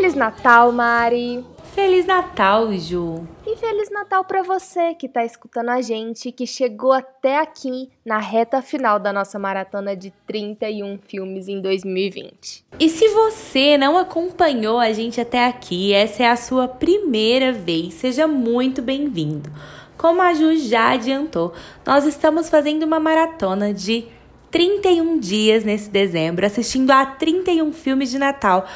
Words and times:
Feliz 0.00 0.14
Natal, 0.14 0.72
Mari! 0.72 1.44
Feliz 1.74 2.06
Natal, 2.06 2.72
Ju! 2.72 3.28
E 3.46 3.54
Feliz 3.56 3.90
Natal 3.90 4.24
para 4.24 4.42
você 4.42 4.94
que 4.94 5.04
está 5.04 5.26
escutando 5.26 5.68
a 5.68 5.82
gente, 5.82 6.32
que 6.32 6.46
chegou 6.46 6.90
até 6.90 7.36
aqui 7.36 7.90
na 8.02 8.16
reta 8.16 8.62
final 8.62 8.98
da 8.98 9.12
nossa 9.12 9.38
maratona 9.38 9.94
de 9.94 10.10
31 10.26 10.96
filmes 11.06 11.48
em 11.48 11.60
2020. 11.60 12.64
E 12.78 12.88
se 12.88 13.08
você 13.08 13.76
não 13.76 13.98
acompanhou 13.98 14.78
a 14.78 14.90
gente 14.90 15.20
até 15.20 15.46
aqui, 15.46 15.92
essa 15.92 16.22
é 16.22 16.30
a 16.30 16.36
sua 16.36 16.66
primeira 16.66 17.52
vez, 17.52 17.92
seja 17.92 18.26
muito 18.26 18.80
bem-vindo. 18.80 19.52
Como 19.98 20.22
a 20.22 20.32
Ju 20.32 20.56
já 20.56 20.92
adiantou, 20.92 21.52
nós 21.84 22.06
estamos 22.06 22.48
fazendo 22.48 22.84
uma 22.84 22.98
maratona 22.98 23.74
de 23.74 24.06
31 24.50 25.18
dias 25.20 25.62
nesse 25.62 25.88
dezembro, 25.88 26.44
assistindo 26.44 26.90
a 26.90 27.06
31 27.06 27.72
filmes 27.72 28.10
de 28.10 28.18
Natal 28.18 28.66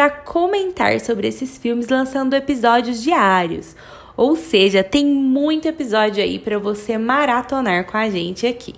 para 0.00 0.08
comentar 0.08 0.98
sobre 0.98 1.28
esses 1.28 1.58
filmes 1.58 1.88
lançando 1.88 2.32
episódios 2.32 3.02
diários. 3.02 3.76
Ou 4.16 4.34
seja, 4.34 4.82
tem 4.82 5.04
muito 5.04 5.68
episódio 5.68 6.22
aí 6.22 6.38
para 6.38 6.58
você 6.58 6.96
maratonar 6.96 7.84
com 7.84 7.98
a 7.98 8.08
gente 8.08 8.46
aqui. 8.46 8.74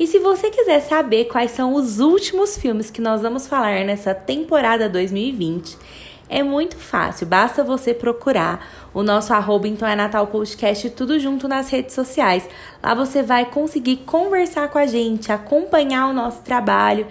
E 0.00 0.06
se 0.06 0.18
você 0.18 0.48
quiser 0.48 0.80
saber 0.80 1.26
quais 1.26 1.50
são 1.50 1.74
os 1.74 2.00
últimos 2.00 2.56
filmes 2.56 2.90
que 2.90 3.02
nós 3.02 3.20
vamos 3.20 3.46
falar 3.46 3.84
nessa 3.84 4.14
temporada 4.14 4.88
2020, 4.88 5.76
é 6.28 6.42
muito 6.42 6.76
fácil, 6.76 7.26
basta 7.26 7.62
você 7.62 7.94
procurar 7.94 8.88
o 8.92 9.02
nosso 9.02 9.32
arroba 9.32 9.68
então 9.68 9.86
é 9.86 9.94
Natal 9.94 10.26
Podcast 10.26 10.90
tudo 10.90 11.20
junto 11.20 11.46
nas 11.46 11.68
redes 11.68 11.94
sociais. 11.94 12.48
Lá 12.82 12.94
você 12.94 13.22
vai 13.22 13.44
conseguir 13.46 13.98
conversar 13.98 14.68
com 14.70 14.78
a 14.78 14.86
gente, 14.86 15.30
acompanhar 15.30 16.08
o 16.08 16.12
nosso 16.12 16.42
trabalho 16.42 17.06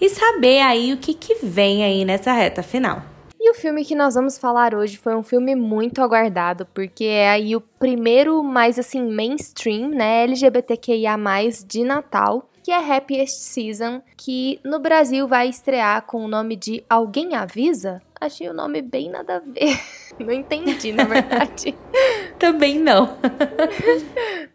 e 0.00 0.08
saber 0.08 0.60
aí 0.60 0.92
o 0.92 0.98
que, 0.98 1.14
que 1.14 1.36
vem 1.44 1.84
aí 1.84 2.04
nessa 2.04 2.32
reta 2.32 2.62
final. 2.62 3.02
E 3.40 3.50
o 3.50 3.54
filme 3.54 3.84
que 3.84 3.94
nós 3.94 4.14
vamos 4.14 4.36
falar 4.36 4.74
hoje 4.74 4.96
foi 4.96 5.14
um 5.14 5.22
filme 5.22 5.54
muito 5.54 6.02
aguardado, 6.02 6.66
porque 6.74 7.04
é 7.04 7.30
aí 7.30 7.54
o 7.54 7.60
primeiro 7.60 8.42
mais 8.42 8.78
assim 8.78 9.00
mainstream, 9.00 9.90
né, 9.90 10.24
LGBTQIA+ 10.24 11.16
de 11.66 11.84
Natal, 11.84 12.50
que 12.68 12.72
é 12.72 12.96
Happiest 12.96 13.44
Season, 13.44 14.02
que 14.14 14.60
no 14.62 14.78
Brasil 14.78 15.26
vai 15.26 15.48
estrear 15.48 16.02
com 16.02 16.22
o 16.22 16.28
nome 16.28 16.54
de 16.54 16.84
Alguém 16.86 17.34
Avisa? 17.34 18.02
Achei 18.20 18.46
o 18.46 18.52
nome 18.52 18.82
bem 18.82 19.08
nada 19.08 19.36
a 19.36 19.38
ver. 19.38 19.80
Não 20.20 20.30
entendi, 20.30 20.92
na 20.92 21.04
verdade. 21.04 21.74
Também 22.38 22.78
não. 22.78 23.16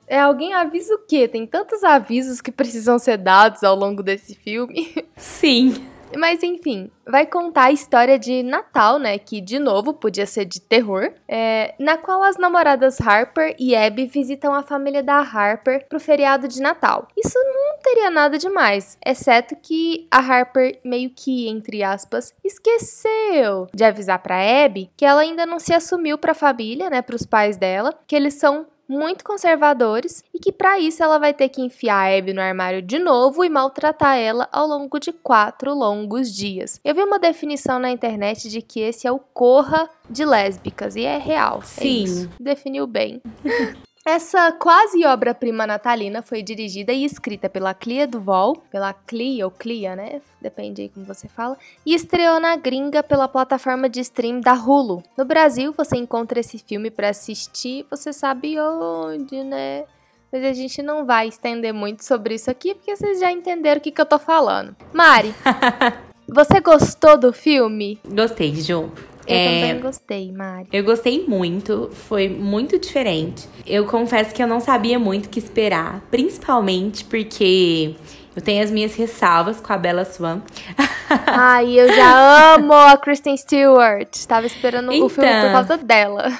é 0.08 0.20
alguém 0.20 0.54
avisa 0.54 0.94
o 0.94 1.00
quê? 1.08 1.28
Tem 1.28 1.48
tantos 1.48 1.84
avisos 1.84 2.40
que 2.40 2.52
precisam 2.52 3.00
ser 3.00 3.18
dados 3.18 3.64
ao 3.64 3.76
longo 3.76 4.04
desse 4.04 4.36
filme. 4.36 4.94
Sim. 5.18 5.74
Mas 6.18 6.44
enfim, 6.44 6.90
vai 7.06 7.26
contar 7.26 7.66
a 7.66 7.72
história 7.72 8.18
de 8.18 8.44
Natal, 8.44 9.00
né? 9.00 9.18
Que 9.18 9.42
de 9.42 9.60
novo 9.60 9.94
podia 9.94 10.26
ser 10.26 10.46
de 10.46 10.62
terror, 10.62 11.12
é, 11.28 11.74
na 11.80 11.98
qual 11.98 12.24
as 12.24 12.38
namoradas 12.38 13.00
Harper 13.02 13.56
e 13.60 13.76
Abby 13.76 14.06
visitam 14.06 14.54
a 14.54 14.64
família 14.64 15.04
da 15.04 15.18
Harper 15.18 15.88
pro 15.88 16.00
feriado 16.00 16.48
de 16.48 16.62
Natal. 16.62 17.08
Isso 17.18 17.38
não 17.38 17.80
teria 17.82 18.10
nada 18.10 18.38
demais, 18.38 18.98
exceto 19.06 19.56
que 19.62 20.08
a 20.10 20.18
Harper 20.18 20.80
meio 20.84 21.10
que, 21.10 21.48
entre 21.48 21.84
aspas, 21.84 22.34
esqueceu 22.44 23.68
de 23.74 23.84
avisar 23.84 24.20
pra 24.20 24.66
Abby 24.66 24.90
que 24.96 25.06
ela 25.06 25.22
ainda 25.22 25.46
não 25.46 25.60
se 25.60 25.74
assumiu 25.74 26.18
pra 26.18 26.34
família, 26.34 26.90
né? 26.90 27.02
Pros 27.02 27.26
pais 27.26 27.58
dela, 27.58 27.94
que 28.08 28.16
eles 28.16 28.36
são 28.36 28.66
muito 28.88 29.24
conservadores 29.24 30.24
e 30.34 30.40
que 30.40 30.52
para 30.52 30.80
isso 30.80 31.04
ela 31.04 31.18
vai 31.18 31.34
ter 31.34 31.50
que 31.50 31.62
enfiar 31.62 31.96
a 31.96 32.18
Abby 32.18 32.34
no 32.34 32.42
armário 32.42 32.82
de 32.82 33.00
novo 33.00 33.44
e 33.44 33.50
maltratar 33.50 34.18
ela 34.18 34.48
ao 34.52 34.68
longo 34.68 35.00
de 35.00 35.12
quatro 35.12 35.74
longos 35.74 36.34
dias. 36.34 36.80
Eu 36.84 36.96
vi 36.96 37.02
uma 37.02 37.20
definição 37.20 37.80
na 37.80 37.90
internet 37.90 38.50
de 38.50 38.62
que 38.62 38.80
esse 38.80 39.08
é 39.08 39.12
o 39.12 39.20
corra 39.20 39.90
de 40.10 40.26
lésbicas 40.26 40.96
e 40.96 41.04
é 41.04 41.18
real. 41.18 41.60
É 41.60 41.66
Sim. 41.66 42.30
É 42.40 42.44
Definiu 42.44 42.86
bem. 42.86 43.22
Essa 44.06 44.52
quase 44.52 45.06
obra-prima 45.06 45.66
natalina 45.66 46.22
foi 46.22 46.44
dirigida 46.44 46.92
e 46.92 47.06
escrita 47.06 47.50
pela 47.50 47.74
Clia 47.74 48.06
Duval, 48.06 48.58
pela 48.70 48.92
Clia 48.92 49.46
ou 49.46 49.52
Clia, 49.52 49.96
né? 49.96 50.22
Depende 50.42 50.82
aí 50.82 50.90
como 50.90 51.06
você 51.06 51.30
fala, 51.30 51.58
e 51.86 51.96
estreou 51.96 52.38
na 52.38 52.58
gringa 52.58 53.02
pela 53.02 53.30
plataforma 53.30 53.88
de 53.88 54.02
stream 54.02 54.42
da 54.42 54.56
Hulu. 54.56 55.02
No 55.18 55.24
Brasil, 55.24 55.74
você 55.76 55.96
encontra 55.96 56.42
esse 56.42 56.60
filme 56.60 56.92
para 56.92 57.10
assistir, 57.10 57.86
você 57.90 58.12
sabe 58.12 58.60
onde, 58.60 59.42
né? 59.42 59.86
Mas 60.30 60.44
a 60.44 60.52
gente 60.52 60.82
não 60.82 61.06
vai 61.06 61.30
estender 61.30 61.74
muito 61.74 62.04
sobre 62.04 62.36
isso 62.36 62.52
aqui, 62.52 62.76
porque 62.76 62.94
vocês 62.94 63.22
já 63.22 63.32
entenderam 63.32 63.80
o 63.80 63.82
que, 63.82 63.92
que 63.92 64.02
eu 64.02 64.06
tô 64.06 64.20
falando. 64.20 64.76
Mari, 64.92 65.34
você 66.28 66.60
gostou 66.60 67.18
do 67.18 67.32
filme? 67.32 68.02
Gostei, 68.04 68.54
Ju. 68.54 68.92
Eu 69.28 69.36
é, 69.36 69.62
também 69.62 69.82
gostei, 69.82 70.32
Mari. 70.32 70.68
Eu 70.72 70.84
gostei 70.84 71.26
muito, 71.28 71.90
foi 71.92 72.28
muito 72.30 72.78
diferente. 72.80 73.48
Eu 73.66 73.86
confesso 73.86 74.34
que 74.34 74.42
eu 74.44 74.48
não 74.48 74.60
sabia 74.60 75.00
muito 75.00 75.28
o 75.28 75.30
que 75.30 75.40
esperar, 75.40 76.02
principalmente 76.12 77.06
porque 77.06 77.96
eu 78.36 78.42
tenho 78.42 78.64
as 78.64 78.72
minhas 78.72 78.96
ressalvas 78.96 79.60
com 79.62 79.72
a 79.72 79.78
Bella 79.78 80.06
Swan. 80.06 80.42
Ai, 81.28 81.80
eu 81.80 81.94
já 81.94 82.56
amo 82.56 82.74
a 82.74 82.98
Kristen 82.98 83.38
Stewart. 83.38 84.26
Tava 84.26 84.48
esperando 84.48 84.92
então, 84.92 85.06
o 85.06 85.10
filme 85.10 85.30
por 85.30 85.38
então. 85.38 85.52
causa 85.52 85.78
dela. 85.78 86.32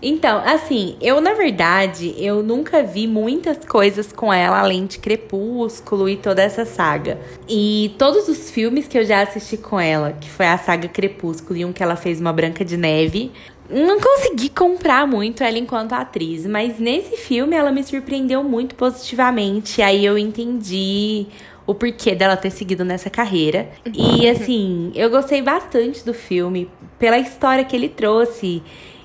Então, 0.00 0.42
assim, 0.44 0.96
eu 1.00 1.20
na 1.20 1.34
verdade, 1.34 2.14
eu 2.18 2.42
nunca 2.42 2.82
vi 2.82 3.06
muitas 3.06 3.64
coisas 3.64 4.12
com 4.12 4.32
ela 4.32 4.58
além 4.58 4.86
de 4.86 4.98
Crepúsculo 4.98 6.08
e 6.08 6.16
toda 6.16 6.42
essa 6.42 6.64
saga. 6.64 7.20
E 7.48 7.94
todos 7.98 8.28
os 8.28 8.50
filmes 8.50 8.88
que 8.88 8.98
eu 8.98 9.04
já 9.04 9.22
assisti 9.22 9.56
com 9.56 9.78
ela, 9.78 10.12
que 10.12 10.28
foi 10.28 10.46
a 10.46 10.58
saga 10.58 10.88
Crepúsculo 10.88 11.56
e 11.56 11.64
um 11.64 11.72
que 11.72 11.82
ela 11.82 11.94
fez 11.94 12.20
uma 12.20 12.32
Branca 12.32 12.64
de 12.64 12.76
Neve, 12.76 13.30
não 13.70 14.00
consegui 14.00 14.48
comprar 14.48 15.06
muito 15.06 15.44
ela 15.44 15.56
enquanto 15.56 15.92
atriz, 15.92 16.44
mas 16.46 16.80
nesse 16.80 17.16
filme 17.16 17.54
ela 17.54 17.70
me 17.70 17.84
surpreendeu 17.84 18.42
muito 18.42 18.74
positivamente. 18.74 19.80
Aí 19.80 20.04
eu 20.04 20.18
entendi 20.18 21.26
o 21.64 21.74
porquê 21.74 22.14
dela 22.14 22.36
ter 22.36 22.50
seguido 22.50 22.84
nessa 22.84 23.08
carreira. 23.08 23.70
E 23.94 24.28
assim, 24.28 24.90
eu 24.96 25.08
gostei 25.08 25.40
bastante 25.40 26.04
do 26.04 26.12
filme 26.12 26.68
pela 26.98 27.18
história 27.18 27.64
que 27.64 27.74
ele 27.74 27.88
trouxe 27.88 28.62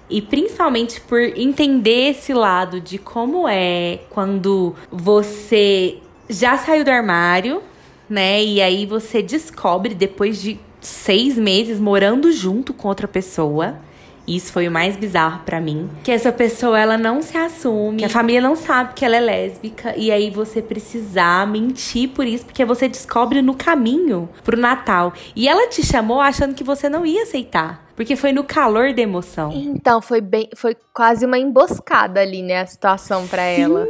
e 0.10 0.22
principalmente 0.22 1.02
por 1.02 1.20
entender 1.20 2.12
esse 2.12 2.34
lado 2.34 2.80
de 2.80 2.98
como 2.98 3.48
é 3.48 4.00
quando 4.10 4.76
você 4.92 5.98
já 6.30 6.58
saiu 6.58 6.84
do 6.84 6.92
armário, 6.92 7.62
né? 8.10 8.44
E 8.44 8.62
aí 8.62 8.86
você 8.86 9.22
descobre 9.22 9.94
depois 9.94 10.42
de 10.42 10.60
seis 10.80 11.38
meses 11.38 11.80
morando 11.80 12.32
junto 12.32 12.74
com 12.74 12.88
outra 12.88 13.08
pessoa 13.08 13.80
isso 14.28 14.52
foi 14.52 14.68
o 14.68 14.72
mais 14.72 14.98
bizarro 14.98 15.42
para 15.46 15.62
mim. 15.62 15.90
Que 16.04 16.12
essa 16.12 16.34
pessoa, 16.34 16.78
ela 16.78 16.98
não 16.98 17.22
se 17.22 17.38
assume. 17.38 18.00
Que 18.00 18.06
a 18.06 18.10
família 18.10 18.42
não 18.42 18.58
sabe 18.58 18.94
que 18.94 19.06
ela 19.06 19.16
é 19.16 19.22
lésbica. 19.22 19.96
E 19.96 20.12
aí 20.12 20.30
você 20.30 20.62
precisar 20.62 21.48
mentir 21.48 22.10
por 22.10 22.28
isso. 22.28 22.46
Porque 22.46 22.66
você 22.66 22.90
descobre 22.90 23.42
no 23.42 23.54
caminho 23.54 24.28
pro 24.44 24.60
Natal. 24.60 25.14
E 25.34 25.48
ela 25.48 25.70
te 25.70 25.82
chamou 25.82 26.20
achando 26.20 26.54
que 26.54 26.64
você 26.64 26.90
não 26.90 27.06
ia 27.06 27.24
aceitar. 27.24 27.87
Porque 27.98 28.16
foi 28.16 28.32
no 28.32 28.44
calor 28.44 28.94
da 28.94 29.02
emoção. 29.02 29.52
Então, 29.52 30.00
foi 30.04 30.22
bem. 30.22 30.48
Foi 30.56 30.78
quase 30.94 31.26
uma 31.26 31.40
emboscada 31.40 32.22
ali, 32.22 32.44
né? 32.44 32.62
A 32.62 32.66
situação 32.68 33.28
para 33.28 33.42
ela 33.42 33.88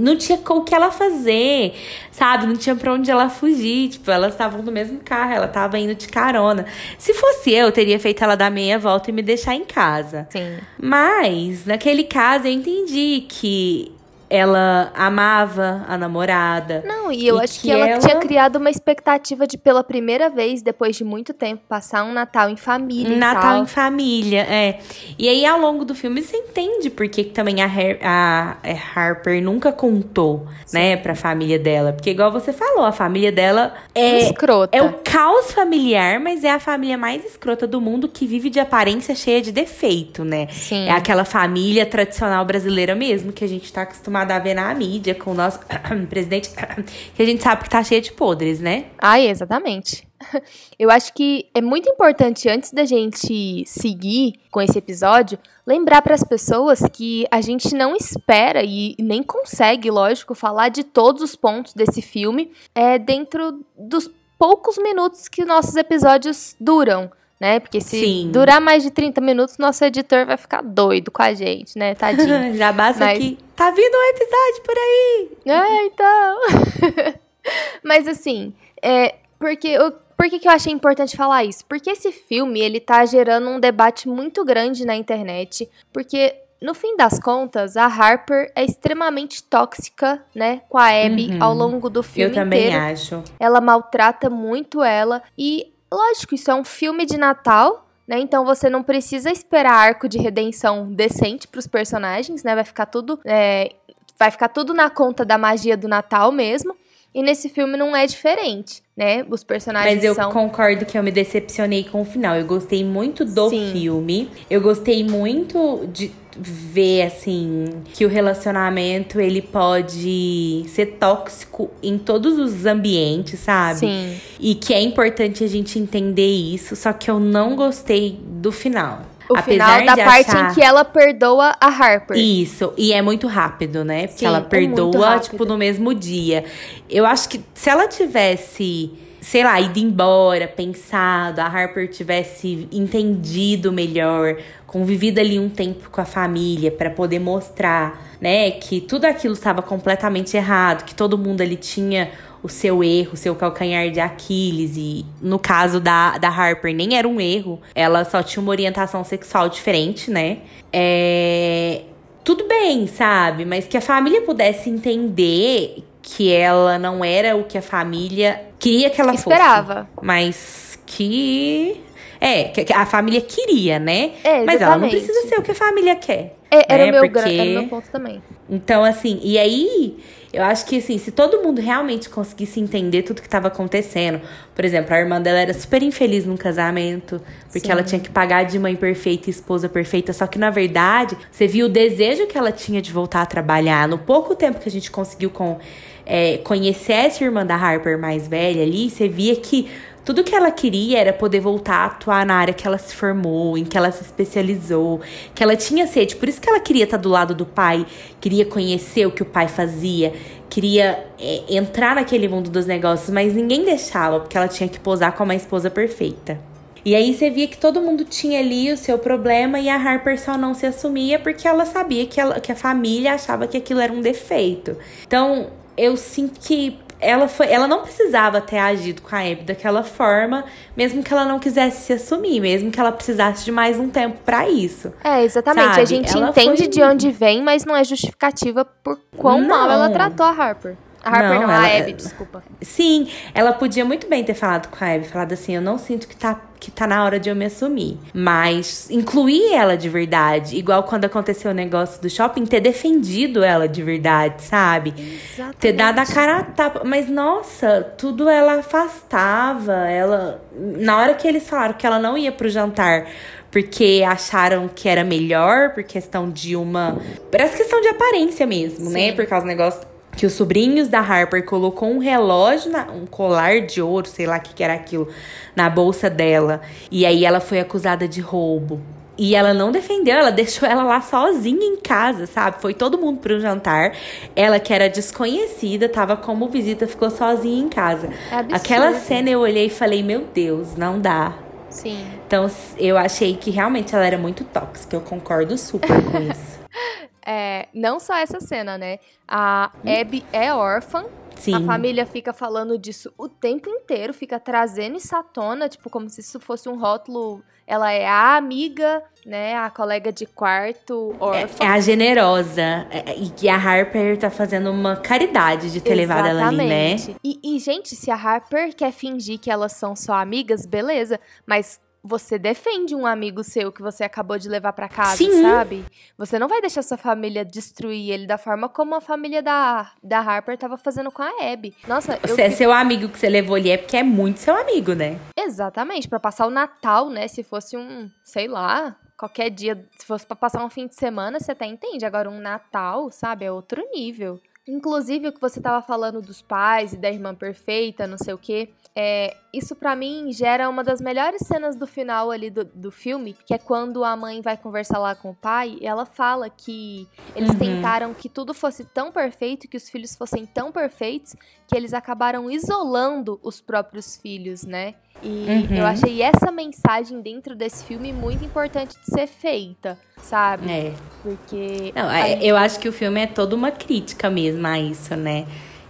não 0.00 0.16
tinha 0.16 0.38
o 0.48 0.64
que 0.64 0.74
ela 0.74 0.90
fazer, 0.90 1.74
sabe? 2.10 2.46
Não 2.46 2.56
tinha 2.56 2.74
pra 2.74 2.92
onde 2.92 3.10
ela 3.10 3.28
fugir. 3.28 3.90
Tipo, 3.90 4.10
elas 4.10 4.32
estavam 4.32 4.62
no 4.62 4.72
mesmo 4.72 5.00
carro, 5.00 5.32
ela 5.32 5.48
tava 5.48 5.78
indo 5.78 5.94
de 5.94 6.08
carona. 6.08 6.64
Se 6.98 7.12
fosse 7.12 7.52
eu, 7.52 7.66
eu 7.66 7.72
teria 7.72 8.00
feito 8.00 8.24
ela 8.24 8.36
dar 8.36 8.50
meia 8.50 8.78
volta 8.78 9.10
e 9.10 9.12
me 9.12 9.22
deixar 9.22 9.54
em 9.54 9.64
casa. 9.64 10.26
Sim. 10.30 10.56
Mas, 10.78 11.66
naquele 11.66 12.04
caso, 12.04 12.46
eu 12.46 12.52
entendi 12.52 13.26
que 13.28 13.92
ela 14.28 14.90
amava 14.94 15.84
a 15.88 15.96
namorada. 15.96 16.82
Não, 16.84 17.12
e 17.12 17.26
eu 17.26 17.36
e 17.36 17.44
acho 17.44 17.60
que, 17.60 17.68
que 17.68 17.70
ela, 17.70 17.88
ela, 17.88 18.00
tinha 18.00 18.16
criado 18.16 18.56
uma 18.56 18.70
expectativa 18.70 19.46
de, 19.46 19.56
pela 19.56 19.84
primeira 19.84 20.28
vez, 20.28 20.62
depois 20.62 20.96
de 20.96 21.04
muito 21.04 21.32
tempo, 21.32 21.62
passar 21.68 22.04
um 22.04 22.12
Natal 22.12 22.50
em 22.50 22.56
família. 22.56 23.14
Um 23.14 23.18
Natal 23.18 23.42
tal. 23.42 23.62
em 23.62 23.66
família, 23.66 24.40
é. 24.42 24.80
E 25.18 25.28
aí, 25.28 25.46
ao 25.46 25.60
longo 25.60 25.84
do 25.84 25.94
filme, 25.94 26.22
você 26.22 26.36
entende 26.36 26.90
porque 26.90 27.22
também 27.24 27.62
a, 27.62 27.66
Her 27.66 27.98
a, 28.02 28.56
a 28.62 29.00
Harper 29.00 29.42
nunca 29.42 29.70
contou, 29.70 30.46
Sim. 30.64 30.78
né, 30.78 30.96
pra 30.96 31.14
família 31.14 31.58
dela. 31.58 31.92
Porque, 31.92 32.10
igual 32.10 32.32
você 32.32 32.52
falou, 32.52 32.84
a 32.84 32.92
família 32.92 33.30
dela 33.30 33.74
é. 33.94 34.18
Escrota. 34.18 34.76
É 34.76 34.82
o 34.82 34.92
caos 35.04 35.52
familiar, 35.52 36.18
mas 36.18 36.42
é 36.42 36.50
a 36.50 36.58
família 36.58 36.98
mais 36.98 37.24
escrota 37.24 37.66
do 37.66 37.80
mundo 37.80 38.08
que 38.08 38.26
vive 38.26 38.50
de 38.50 38.58
aparência 38.58 39.14
cheia 39.14 39.40
de 39.40 39.52
defeito, 39.52 40.24
né? 40.24 40.48
Sim. 40.50 40.88
É 40.88 40.90
aquela 40.90 41.24
família 41.24 41.86
tradicional 41.86 42.44
brasileira 42.44 42.94
mesmo, 42.94 43.32
que 43.32 43.44
a 43.44 43.48
gente 43.48 43.72
tá 43.72 43.82
acostumado 43.82 44.15
acostumado 44.16 44.30
a 44.30 44.38
ver 44.38 44.54
na 44.54 44.74
mídia 44.74 45.14
com 45.14 45.32
o 45.32 45.34
nosso 45.34 45.60
presidente, 46.08 46.50
que 47.14 47.22
a 47.22 47.26
gente 47.26 47.42
sabe 47.42 47.64
que 47.64 47.70
tá 47.70 47.82
cheio 47.82 48.00
de 48.00 48.12
podres, 48.12 48.60
né? 48.60 48.86
Ah, 48.98 49.20
exatamente. 49.20 50.06
Eu 50.78 50.90
acho 50.90 51.12
que 51.12 51.46
é 51.54 51.60
muito 51.60 51.88
importante, 51.88 52.48
antes 52.48 52.72
da 52.72 52.84
gente 52.84 53.64
seguir 53.66 54.34
com 54.50 54.60
esse 54.60 54.78
episódio, 54.78 55.38
lembrar 55.66 56.00
para 56.00 56.14
as 56.14 56.24
pessoas 56.24 56.80
que 56.92 57.26
a 57.30 57.40
gente 57.40 57.74
não 57.74 57.94
espera 57.94 58.62
e 58.64 58.96
nem 58.98 59.22
consegue, 59.22 59.90
lógico, 59.90 60.34
falar 60.34 60.70
de 60.70 60.82
todos 60.82 61.22
os 61.22 61.36
pontos 61.36 61.74
desse 61.74 62.00
filme 62.00 62.52
é, 62.74 62.98
dentro 62.98 63.60
dos 63.76 64.10
poucos 64.38 64.78
minutos 64.78 65.28
que 65.28 65.44
nossos 65.44 65.76
episódios 65.76 66.56
duram. 66.58 67.10
Né? 67.40 67.60
Porque 67.60 67.80
se 67.80 68.00
Sim. 68.00 68.30
durar 68.32 68.60
mais 68.60 68.82
de 68.82 68.90
30 68.90 69.20
minutos, 69.20 69.58
nosso 69.58 69.84
editor 69.84 70.26
vai 70.26 70.36
ficar 70.36 70.62
doido 70.62 71.10
com 71.10 71.22
a 71.22 71.34
gente, 71.34 71.78
né? 71.78 71.94
Tadinho. 71.94 72.54
Já 72.56 72.72
basta 72.72 73.04
Mas... 73.04 73.18
que 73.18 73.38
tá 73.54 73.70
vindo 73.70 73.94
um 73.94 74.10
episódio 74.10 74.62
por 74.64 74.74
aí. 74.76 75.30
É, 75.46 75.86
então. 75.86 77.14
Mas 77.84 78.08
assim, 78.08 78.52
é, 78.82 79.16
porque 79.38 79.68
eu, 79.68 79.92
por 80.16 80.28
que, 80.28 80.38
que 80.38 80.48
eu 80.48 80.52
achei 80.52 80.72
importante 80.72 81.16
falar 81.16 81.44
isso? 81.44 81.64
Porque 81.66 81.90
esse 81.90 82.10
filme, 82.10 82.60
ele 82.60 82.80
tá 82.80 83.04
gerando 83.04 83.48
um 83.48 83.60
debate 83.60 84.08
muito 84.08 84.44
grande 84.44 84.84
na 84.84 84.96
internet, 84.96 85.68
porque 85.92 86.34
no 86.60 86.74
fim 86.74 86.96
das 86.96 87.18
contas, 87.18 87.76
a 87.76 87.86
Harper 87.86 88.50
é 88.54 88.64
extremamente 88.64 89.42
tóxica, 89.42 90.22
né, 90.34 90.62
com 90.68 90.78
a 90.78 90.88
Abby 90.88 91.30
uhum. 91.32 91.42
ao 91.42 91.54
longo 91.54 91.90
do 91.90 92.02
filme 92.02 92.30
Eu 92.30 92.34
também 92.34 92.66
inteiro. 92.66 92.84
acho. 92.84 93.24
Ela 93.38 93.60
maltrata 93.60 94.30
muito 94.30 94.82
ela 94.82 95.22
e, 95.36 95.72
lógico, 95.96 96.34
isso 96.34 96.50
é 96.50 96.54
um 96.54 96.64
filme 96.64 97.06
de 97.06 97.16
Natal, 97.16 97.88
né? 98.06 98.18
Então 98.18 98.44
você 98.44 98.68
não 98.68 98.82
precisa 98.82 99.30
esperar 99.30 99.72
arco 99.72 100.08
de 100.08 100.18
redenção 100.18 100.92
decente 100.92 101.48
para 101.48 101.58
os 101.58 101.66
personagens, 101.66 102.42
né? 102.42 102.54
Vai 102.54 102.64
ficar 102.64 102.86
tudo, 102.86 103.18
é, 103.24 103.74
vai 104.18 104.30
ficar 104.30 104.48
tudo 104.48 104.74
na 104.74 104.90
conta 104.90 105.24
da 105.24 105.38
magia 105.38 105.76
do 105.76 105.88
Natal 105.88 106.30
mesmo. 106.30 106.76
E 107.16 107.22
nesse 107.22 107.48
filme 107.48 107.78
não 107.78 107.96
é 107.96 108.06
diferente, 108.06 108.82
né? 108.94 109.24
Os 109.30 109.42
personagens 109.42 109.94
Mas 109.94 110.04
eu 110.04 110.14
são... 110.14 110.30
concordo 110.30 110.84
que 110.84 110.98
eu 110.98 111.02
me 111.02 111.10
decepcionei 111.10 111.82
com 111.82 112.02
o 112.02 112.04
final. 112.04 112.36
Eu 112.36 112.44
gostei 112.44 112.84
muito 112.84 113.24
do 113.24 113.48
Sim. 113.48 113.70
filme. 113.72 114.28
Eu 114.50 114.60
gostei 114.60 115.02
muito 115.02 115.88
de 115.90 116.12
ver 116.38 117.04
assim 117.06 117.64
que 117.94 118.04
o 118.04 118.08
relacionamento 118.10 119.18
ele 119.18 119.40
pode 119.40 120.64
ser 120.68 120.98
tóxico 121.00 121.70
em 121.82 121.96
todos 121.96 122.38
os 122.38 122.66
ambientes, 122.66 123.40
sabe? 123.40 123.78
Sim. 123.78 124.20
E 124.38 124.54
que 124.54 124.74
é 124.74 124.82
importante 124.82 125.42
a 125.42 125.46
gente 125.46 125.78
entender 125.78 126.28
isso, 126.28 126.76
só 126.76 126.92
que 126.92 127.10
eu 127.10 127.18
não 127.18 127.56
gostei 127.56 128.20
do 128.22 128.52
final. 128.52 129.00
O 129.28 129.36
Apesar 129.36 129.80
final 129.80 129.96
da 129.96 130.04
parte 130.04 130.30
achar... 130.30 130.50
em 130.50 130.54
que 130.54 130.62
ela 130.62 130.84
perdoa 130.84 131.56
a 131.60 131.66
Harper. 131.66 132.16
Isso, 132.16 132.72
e 132.76 132.92
é 132.92 133.02
muito 133.02 133.26
rápido, 133.26 133.84
né? 133.84 134.06
Porque 134.06 134.20
Sim, 134.20 134.26
ela 134.26 134.38
é 134.38 134.42
perdoa, 134.42 135.16
é 135.16 135.18
tipo, 135.18 135.44
no 135.44 135.58
mesmo 135.58 135.94
dia. 135.94 136.44
Eu 136.88 137.04
acho 137.04 137.28
que 137.28 137.40
se 137.54 137.68
ela 137.68 137.88
tivesse 137.88 138.92
sei 139.26 139.42
lá, 139.42 139.60
ido 139.60 139.80
embora, 139.80 140.46
pensado, 140.46 141.40
a 141.40 141.46
Harper 141.46 141.88
tivesse 141.88 142.68
entendido 142.70 143.72
melhor, 143.72 144.36
convivido 144.68 145.20
ali 145.20 145.36
um 145.36 145.48
tempo 145.48 145.90
com 145.90 146.00
a 146.00 146.04
família 146.04 146.70
para 146.70 146.90
poder 146.90 147.18
mostrar, 147.18 148.00
né, 148.20 148.52
que 148.52 148.80
tudo 148.80 149.04
aquilo 149.04 149.34
estava 149.34 149.62
completamente 149.62 150.36
errado, 150.36 150.84
que 150.84 150.94
todo 150.94 151.18
mundo 151.18 151.40
ali 151.40 151.56
tinha 151.56 152.12
o 152.46 152.48
seu 152.48 152.82
erro, 152.82 153.14
o 153.14 153.16
seu 153.16 153.34
calcanhar 153.34 153.90
de 153.90 154.00
Aquiles. 154.00 154.76
E 154.76 155.04
no 155.20 155.38
caso 155.38 155.80
da, 155.80 156.16
da 156.16 156.28
Harper, 156.28 156.74
nem 156.74 156.96
era 156.96 157.06
um 157.06 157.20
erro. 157.20 157.60
Ela 157.74 158.04
só 158.04 158.22
tinha 158.22 158.40
uma 158.40 158.50
orientação 158.50 159.04
sexual 159.04 159.48
diferente, 159.48 160.10
né? 160.10 160.38
É. 160.72 161.82
Tudo 162.24 162.46
bem, 162.46 162.86
sabe? 162.86 163.44
Mas 163.44 163.66
que 163.66 163.76
a 163.76 163.80
família 163.80 164.22
pudesse 164.22 164.70
entender 164.70 165.84
que 166.02 166.32
ela 166.32 166.78
não 166.78 167.04
era 167.04 167.36
o 167.36 167.44
que 167.44 167.58
a 167.58 167.62
família 167.62 168.42
queria 168.58 168.90
que 168.90 169.00
ela 169.00 169.14
Esperava. 169.14 169.88
fosse. 169.94 170.06
Mas 170.06 170.78
que. 170.86 171.80
É, 172.20 172.44
que 172.44 172.72
a 172.72 172.86
família 172.86 173.20
queria, 173.20 173.78
né? 173.78 174.12
É, 174.24 174.42
Mas 174.44 174.60
ela 174.60 174.78
não 174.78 174.88
precisa 174.88 175.28
ser 175.28 175.38
o 175.38 175.42
que 175.42 175.50
a 175.50 175.54
família 175.54 175.94
quer. 175.96 176.36
É, 176.50 176.72
era, 176.72 176.84
né? 176.84 176.88
o 176.88 176.92
meu 176.92 177.10
Porque... 177.10 177.28
era 177.28 177.42
o 177.42 177.52
meu 177.52 177.68
ponto 177.68 177.90
também. 177.90 178.22
Então, 178.48 178.84
assim, 178.84 179.20
e 179.22 179.38
aí 179.38 179.96
eu 180.32 180.42
acho 180.44 180.66
que, 180.66 180.76
assim, 180.76 180.98
se 180.98 181.10
todo 181.10 181.42
mundo 181.42 181.62
realmente 181.62 182.10
conseguisse 182.10 182.60
entender 182.60 183.02
tudo 183.02 183.22
que 183.22 183.26
estava 183.26 183.48
acontecendo. 183.48 184.20
Por 184.54 184.64
exemplo, 184.64 184.94
a 184.94 184.98
irmã 184.98 185.20
dela 185.20 185.38
era 185.38 185.54
super 185.54 185.82
infeliz 185.82 186.26
num 186.26 186.36
casamento, 186.36 187.20
porque 187.46 187.66
Sim. 187.66 187.72
ela 187.72 187.82
tinha 187.82 188.00
que 188.00 188.10
pagar 188.10 188.44
de 188.44 188.58
mãe 188.58 188.76
perfeita 188.76 189.28
e 189.28 189.30
esposa 189.30 189.66
perfeita. 189.68 190.12
Só 190.12 190.26
que, 190.26 190.38
na 190.38 190.50
verdade, 190.50 191.16
você 191.30 191.46
viu 191.46 191.66
o 191.66 191.68
desejo 191.70 192.26
que 192.26 192.36
ela 192.36 192.52
tinha 192.52 192.82
de 192.82 192.92
voltar 192.92 193.22
a 193.22 193.26
trabalhar. 193.26 193.88
No 193.88 193.96
pouco 193.96 194.34
tempo 194.34 194.60
que 194.60 194.68
a 194.68 194.72
gente 194.72 194.90
conseguiu 194.90 195.30
com, 195.30 195.58
é, 196.04 196.38
conhecer 196.38 196.92
essa 196.92 197.24
irmã 197.24 197.46
da 197.46 197.56
Harper 197.56 197.98
mais 197.98 198.28
velha 198.28 198.62
ali, 198.62 198.90
você 198.90 199.08
via 199.08 199.36
que 199.36 199.70
tudo 200.06 200.22
que 200.22 200.32
ela 200.32 200.52
queria 200.52 201.00
era 201.00 201.12
poder 201.12 201.40
voltar 201.40 201.78
a 201.78 201.86
atuar 201.86 202.24
na 202.24 202.36
área 202.36 202.54
que 202.54 202.64
ela 202.64 202.78
se 202.78 202.94
formou, 202.94 203.58
em 203.58 203.64
que 203.64 203.76
ela 203.76 203.90
se 203.90 204.04
especializou, 204.04 205.00
que 205.34 205.42
ela 205.42 205.56
tinha 205.56 205.84
sede. 205.84 206.14
Por 206.14 206.28
isso 206.28 206.40
que 206.40 206.48
ela 206.48 206.60
queria 206.60 206.84
estar 206.84 206.96
do 206.96 207.08
lado 207.08 207.34
do 207.34 207.44
pai, 207.44 207.84
queria 208.20 208.46
conhecer 208.46 209.04
o 209.04 209.10
que 209.10 209.22
o 209.22 209.26
pai 209.26 209.48
fazia, 209.48 210.12
queria 210.48 211.04
é, 211.18 211.56
entrar 211.56 211.96
naquele 211.96 212.28
mundo 212.28 212.48
dos 212.48 212.66
negócios, 212.66 213.10
mas 213.10 213.34
ninguém 213.34 213.64
deixava, 213.64 214.20
porque 214.20 214.36
ela 214.38 214.46
tinha 214.46 214.68
que 214.68 214.78
posar 214.78 215.12
como 215.16 215.32
a 215.32 215.34
esposa 215.34 215.68
perfeita. 215.68 216.38
E 216.84 216.94
aí 216.94 217.12
você 217.12 217.28
via 217.28 217.48
que 217.48 217.58
todo 217.58 217.80
mundo 217.80 218.04
tinha 218.04 218.38
ali 218.38 218.72
o 218.72 218.76
seu 218.76 219.00
problema 219.00 219.58
e 219.58 219.68
a 219.68 219.74
Harper 219.74 220.20
só 220.20 220.38
não 220.38 220.54
se 220.54 220.66
assumia 220.66 221.18
porque 221.18 221.48
ela 221.48 221.66
sabia 221.66 222.06
que, 222.06 222.20
ela, 222.20 222.38
que 222.38 222.52
a 222.52 222.54
família 222.54 223.14
achava 223.14 223.48
que 223.48 223.56
aquilo 223.56 223.80
era 223.80 223.92
um 223.92 224.00
defeito. 224.00 224.76
Então, 225.04 225.48
eu 225.76 225.96
sinto 225.96 226.38
que 226.38 226.78
ela 227.00 227.28
foi, 227.28 227.50
ela 227.50 227.68
não 227.68 227.82
precisava 227.82 228.40
ter 228.40 228.58
agido 228.58 229.02
com 229.02 229.14
a 229.14 229.20
Abby 229.20 229.42
daquela 229.44 229.82
forma, 229.82 230.44
mesmo 230.76 231.02
que 231.02 231.12
ela 231.12 231.24
não 231.24 231.38
quisesse 231.38 231.86
se 231.86 231.92
assumir, 231.92 232.40
mesmo 232.40 232.70
que 232.70 232.80
ela 232.80 232.92
precisasse 232.92 233.44
de 233.44 233.52
mais 233.52 233.78
um 233.78 233.88
tempo 233.88 234.18
para 234.24 234.48
isso. 234.48 234.92
É, 235.04 235.22
exatamente. 235.24 235.66
Sabe? 235.66 235.80
A 235.80 235.84
gente 235.84 236.16
ela 236.16 236.30
entende 236.30 236.58
foi... 236.58 236.68
de 236.68 236.82
onde 236.82 237.10
vem, 237.10 237.42
mas 237.42 237.64
não 237.64 237.76
é 237.76 237.84
justificativa 237.84 238.64
por 238.64 238.98
quão 239.16 239.40
não. 239.40 239.48
mal 239.48 239.70
ela 239.70 239.90
tratou 239.90 240.24
a 240.24 240.30
Harper. 240.30 240.76
A 241.06 241.10
Harper 241.10 241.40
não, 241.40 241.42
não 241.42 241.52
ela, 241.52 241.66
a 241.66 241.78
Abby, 241.78 241.92
desculpa. 241.92 242.42
Sim, 242.60 243.08
ela 243.32 243.52
podia 243.52 243.84
muito 243.84 244.08
bem 244.08 244.24
ter 244.24 244.34
falado 244.34 244.68
com 244.68 244.84
a 244.84 244.92
Abby, 244.92 245.06
falado 245.06 245.32
assim, 245.32 245.54
eu 245.54 245.62
não 245.62 245.78
sinto 245.78 246.08
que 246.08 246.16
tá, 246.16 246.40
que 246.58 246.68
tá 246.68 246.84
na 246.84 247.04
hora 247.04 247.20
de 247.20 247.28
eu 247.30 247.36
me 247.36 247.44
assumir. 247.44 247.96
Mas 248.12 248.90
incluir 248.90 249.52
ela 249.52 249.76
de 249.76 249.88
verdade, 249.88 250.56
igual 250.56 250.82
quando 250.82 251.04
aconteceu 251.04 251.52
o 251.52 251.54
negócio 251.54 252.02
do 252.02 252.10
shopping, 252.10 252.44
ter 252.44 252.58
defendido 252.58 253.44
ela 253.44 253.68
de 253.68 253.84
verdade, 253.84 254.42
sabe? 254.42 254.92
Exatamente. 254.98 255.58
Ter 255.58 255.72
dado 255.74 256.00
a 256.00 256.06
cara 256.06 256.38
a 256.38 256.42
tapa. 256.42 256.82
Mas, 256.84 257.08
nossa, 257.08 257.82
tudo 257.96 258.28
ela 258.28 258.54
afastava, 258.54 259.74
ela... 259.88 260.42
Na 260.58 260.98
hora 260.98 261.14
que 261.14 261.28
eles 261.28 261.48
falaram 261.48 261.74
que 261.74 261.86
ela 261.86 262.00
não 262.00 262.18
ia 262.18 262.32
pro 262.32 262.48
jantar 262.48 263.06
porque 263.48 264.04
acharam 264.06 264.68
que 264.68 264.88
era 264.88 265.04
melhor, 265.04 265.72
por 265.72 265.82
questão 265.84 266.28
de 266.28 266.56
uma. 266.56 266.98
Parece 267.30 267.56
questão 267.56 267.80
de 267.80 267.88
aparência 267.88 268.44
mesmo, 268.44 268.90
né? 268.90 269.00
Sim. 269.00 269.06
né? 269.06 269.12
Por 269.12 269.24
causa 269.24 269.46
do 269.46 269.48
negócio 269.48 269.80
que 270.16 270.24
os 270.24 270.32
sobrinhos 270.32 270.88
da 270.88 271.00
Harper 271.00 271.44
colocou 271.44 271.88
um 271.88 271.98
relógio, 271.98 272.70
na, 272.70 272.86
um 272.90 273.06
colar 273.06 273.60
de 273.60 273.82
ouro, 273.82 274.08
sei 274.08 274.26
lá 274.26 274.38
o 274.38 274.40
que, 274.40 274.54
que 274.54 274.64
era 274.64 274.74
aquilo, 274.74 275.08
na 275.54 275.68
bolsa 275.68 276.08
dela. 276.08 276.62
E 276.90 277.04
aí 277.04 277.24
ela 277.24 277.38
foi 277.38 277.60
acusada 277.60 278.08
de 278.08 278.20
roubo. 278.20 278.80
E 279.18 279.34
ela 279.34 279.54
não 279.54 279.72
defendeu, 279.72 280.14
ela 280.14 280.30
deixou 280.30 280.68
ela 280.68 280.82
lá 280.82 281.00
sozinha 281.00 281.64
em 281.64 281.76
casa, 281.76 282.26
sabe? 282.26 282.60
Foi 282.60 282.74
todo 282.74 282.98
mundo 282.98 283.18
para 283.18 283.34
um 283.34 283.40
jantar. 283.40 283.92
Ela, 284.34 284.60
que 284.60 284.72
era 284.72 284.88
desconhecida, 284.88 285.88
tava 285.88 286.16
como 286.16 286.48
visita, 286.48 286.86
ficou 286.86 287.10
sozinha 287.10 287.62
em 287.64 287.68
casa. 287.68 288.10
É 288.30 288.54
Aquela 288.54 288.92
cena 288.94 289.30
eu 289.30 289.40
olhei 289.40 289.66
e 289.66 289.70
falei: 289.70 290.02
Meu 290.02 290.26
Deus, 290.34 290.76
não 290.76 291.00
dá. 291.00 291.32
Sim. 291.70 292.06
Então 292.26 292.50
eu 292.78 292.96
achei 292.98 293.36
que 293.36 293.50
realmente 293.50 293.94
ela 293.94 294.06
era 294.06 294.18
muito 294.18 294.44
tóxica. 294.44 294.96
Eu 294.96 295.00
concordo 295.00 295.56
super 295.56 295.88
com 295.88 296.18
isso. 296.18 296.60
É, 297.26 297.68
não 297.74 297.98
só 297.98 298.14
essa 298.16 298.38
cena, 298.38 298.78
né? 298.78 299.00
A 299.26 299.72
Abby 299.84 300.24
é 300.32 300.54
órfã. 300.54 301.04
Sim. 301.34 301.54
A 301.54 301.60
família 301.60 302.06
fica 302.06 302.32
falando 302.32 302.78
disso 302.78 303.12
o 303.18 303.28
tempo 303.28 303.68
inteiro, 303.68 304.14
fica 304.14 304.40
trazendo 304.40 304.96
isso 304.96 305.14
à 305.14 305.22
tona, 305.22 305.68
tipo, 305.68 305.90
como 305.90 306.08
se 306.08 306.20
isso 306.20 306.40
fosse 306.40 306.68
um 306.68 306.78
rótulo. 306.78 307.42
Ela 307.66 307.92
é 307.92 308.06
a 308.06 308.36
amiga, 308.36 309.02
né? 309.24 309.54
A 309.56 309.68
colega 309.68 310.12
de 310.12 310.24
quarto, 310.24 311.14
órfã. 311.20 311.64
É, 311.64 311.66
é 311.66 311.68
a 311.68 311.80
generosa. 311.80 312.86
É, 312.90 313.16
e 313.18 313.28
que 313.28 313.48
a 313.48 313.56
Harper 313.56 314.16
tá 314.16 314.30
fazendo 314.30 314.70
uma 314.70 314.96
caridade 314.96 315.72
de 315.72 315.80
ter 315.80 315.98
Exatamente. 315.98 315.98
levado 315.98 316.28
ela 316.28 316.48
ali, 316.48 316.68
né? 316.68 316.96
E, 317.22 317.38
e, 317.42 317.58
gente, 317.58 317.94
se 317.94 318.10
a 318.10 318.14
Harper 318.14 318.74
quer 318.74 318.92
fingir 318.92 319.38
que 319.38 319.50
elas 319.50 319.72
são 319.72 319.94
só 319.94 320.14
amigas, 320.14 320.64
beleza. 320.64 321.20
Mas 321.44 321.80
você 322.06 322.38
defende 322.38 322.94
um 322.94 323.04
amigo 323.04 323.42
seu 323.42 323.72
que 323.72 323.82
você 323.82 324.04
acabou 324.04 324.38
de 324.38 324.48
levar 324.48 324.72
para 324.72 324.88
casa, 324.88 325.16
Sim. 325.16 325.42
sabe? 325.42 325.84
Você 326.16 326.38
não 326.38 326.48
vai 326.48 326.60
deixar 326.60 326.82
sua 326.82 326.96
família 326.96 327.44
destruir 327.44 328.10
ele 328.10 328.26
da 328.26 328.38
forma 328.38 328.68
como 328.68 328.94
a 328.94 329.00
família 329.00 329.42
da, 329.42 329.90
da 330.02 330.20
Harper 330.20 330.56
tava 330.56 330.78
fazendo 330.78 331.10
com 331.10 331.22
a 331.22 331.30
Abby. 331.52 331.74
Nossa, 331.86 332.18
Você 332.22 332.42
é 332.42 332.50
seu 332.50 332.72
amigo 332.72 333.08
que 333.08 333.18
você 333.18 333.28
levou 333.28 333.56
ali 333.56 333.70
é 333.70 333.76
porque 333.76 333.96
é 333.96 334.02
muito 334.02 334.38
seu 334.38 334.54
amigo, 334.54 334.94
né? 334.94 335.18
Exatamente, 335.36 336.08
para 336.08 336.20
passar 336.20 336.46
o 336.46 336.50
Natal, 336.50 337.10
né? 337.10 337.26
Se 337.26 337.42
fosse 337.42 337.76
um, 337.76 338.10
sei 338.22 338.46
lá, 338.46 338.96
qualquer 339.16 339.50
dia, 339.50 339.84
se 339.96 340.06
fosse 340.06 340.26
para 340.26 340.36
passar 340.36 340.64
um 340.64 340.70
fim 340.70 340.86
de 340.86 340.94
semana, 340.94 341.40
você 341.40 341.52
até 341.52 341.66
entende. 341.66 342.04
Agora 342.04 342.30
um 342.30 342.38
Natal, 342.38 343.10
sabe, 343.10 343.44
é 343.44 343.52
outro 343.52 343.84
nível. 343.92 344.40
Inclusive 344.68 345.28
o 345.28 345.32
que 345.32 345.40
você 345.40 345.60
tava 345.60 345.80
falando 345.80 346.20
dos 346.20 346.42
pais 346.42 346.92
e 346.92 346.96
da 346.96 347.08
irmã 347.08 347.34
perfeita, 347.34 348.06
não 348.06 348.18
sei 348.18 348.34
o 348.34 348.38
quê. 348.38 348.70
É, 348.94 349.36
isso 349.52 349.76
para 349.76 349.94
mim 349.94 350.32
gera 350.32 350.68
uma 350.68 350.82
das 350.82 351.00
melhores 351.00 351.46
cenas 351.46 351.76
do 351.76 351.86
final 351.86 352.30
ali 352.30 352.50
do, 352.50 352.64
do 352.64 352.90
filme, 352.90 353.36
que 353.46 353.54
é 353.54 353.58
quando 353.58 354.02
a 354.02 354.16
mãe 354.16 354.40
vai 354.40 354.56
conversar 354.56 354.98
lá 354.98 355.14
com 355.14 355.30
o 355.30 355.34
pai 355.34 355.76
e 355.80 355.86
ela 355.86 356.04
fala 356.04 356.50
que 356.50 357.06
eles 357.34 357.50
uhum. 357.50 357.58
tentaram 357.58 358.14
que 358.14 358.28
tudo 358.28 358.52
fosse 358.54 358.84
tão 358.84 359.12
perfeito, 359.12 359.68
que 359.68 359.76
os 359.76 359.88
filhos 359.88 360.16
fossem 360.16 360.46
tão 360.46 360.72
perfeitos, 360.72 361.36
que 361.68 361.76
eles 361.76 361.92
acabaram 361.92 362.50
isolando 362.50 363.38
os 363.42 363.60
próprios 363.60 364.16
filhos, 364.16 364.64
né? 364.64 364.94
E 365.22 365.28
uhum. 365.28 365.76
eu 365.76 365.86
achei 365.86 366.22
essa 366.22 366.52
mensagem 366.52 367.20
dentro 367.20 367.54
desse 367.54 367.84
filme 367.84 368.12
muito 368.12 368.44
importante 368.44 368.94
de 368.96 369.06
ser 369.06 369.26
feita, 369.26 369.98
sabe? 370.22 370.70
É. 370.70 370.92
Porque. 371.22 371.92
Não, 371.94 372.10
é, 372.10 372.38
eu 372.42 372.56
acho 372.56 372.78
que 372.78 372.88
o 372.88 372.92
filme 372.92 373.20
é 373.20 373.26
toda 373.26 373.56
uma 373.56 373.70
crítica 373.70 374.28
mesmo 374.30 374.66
a 374.66 374.78
isso, 374.78 375.16
né? 375.16 375.46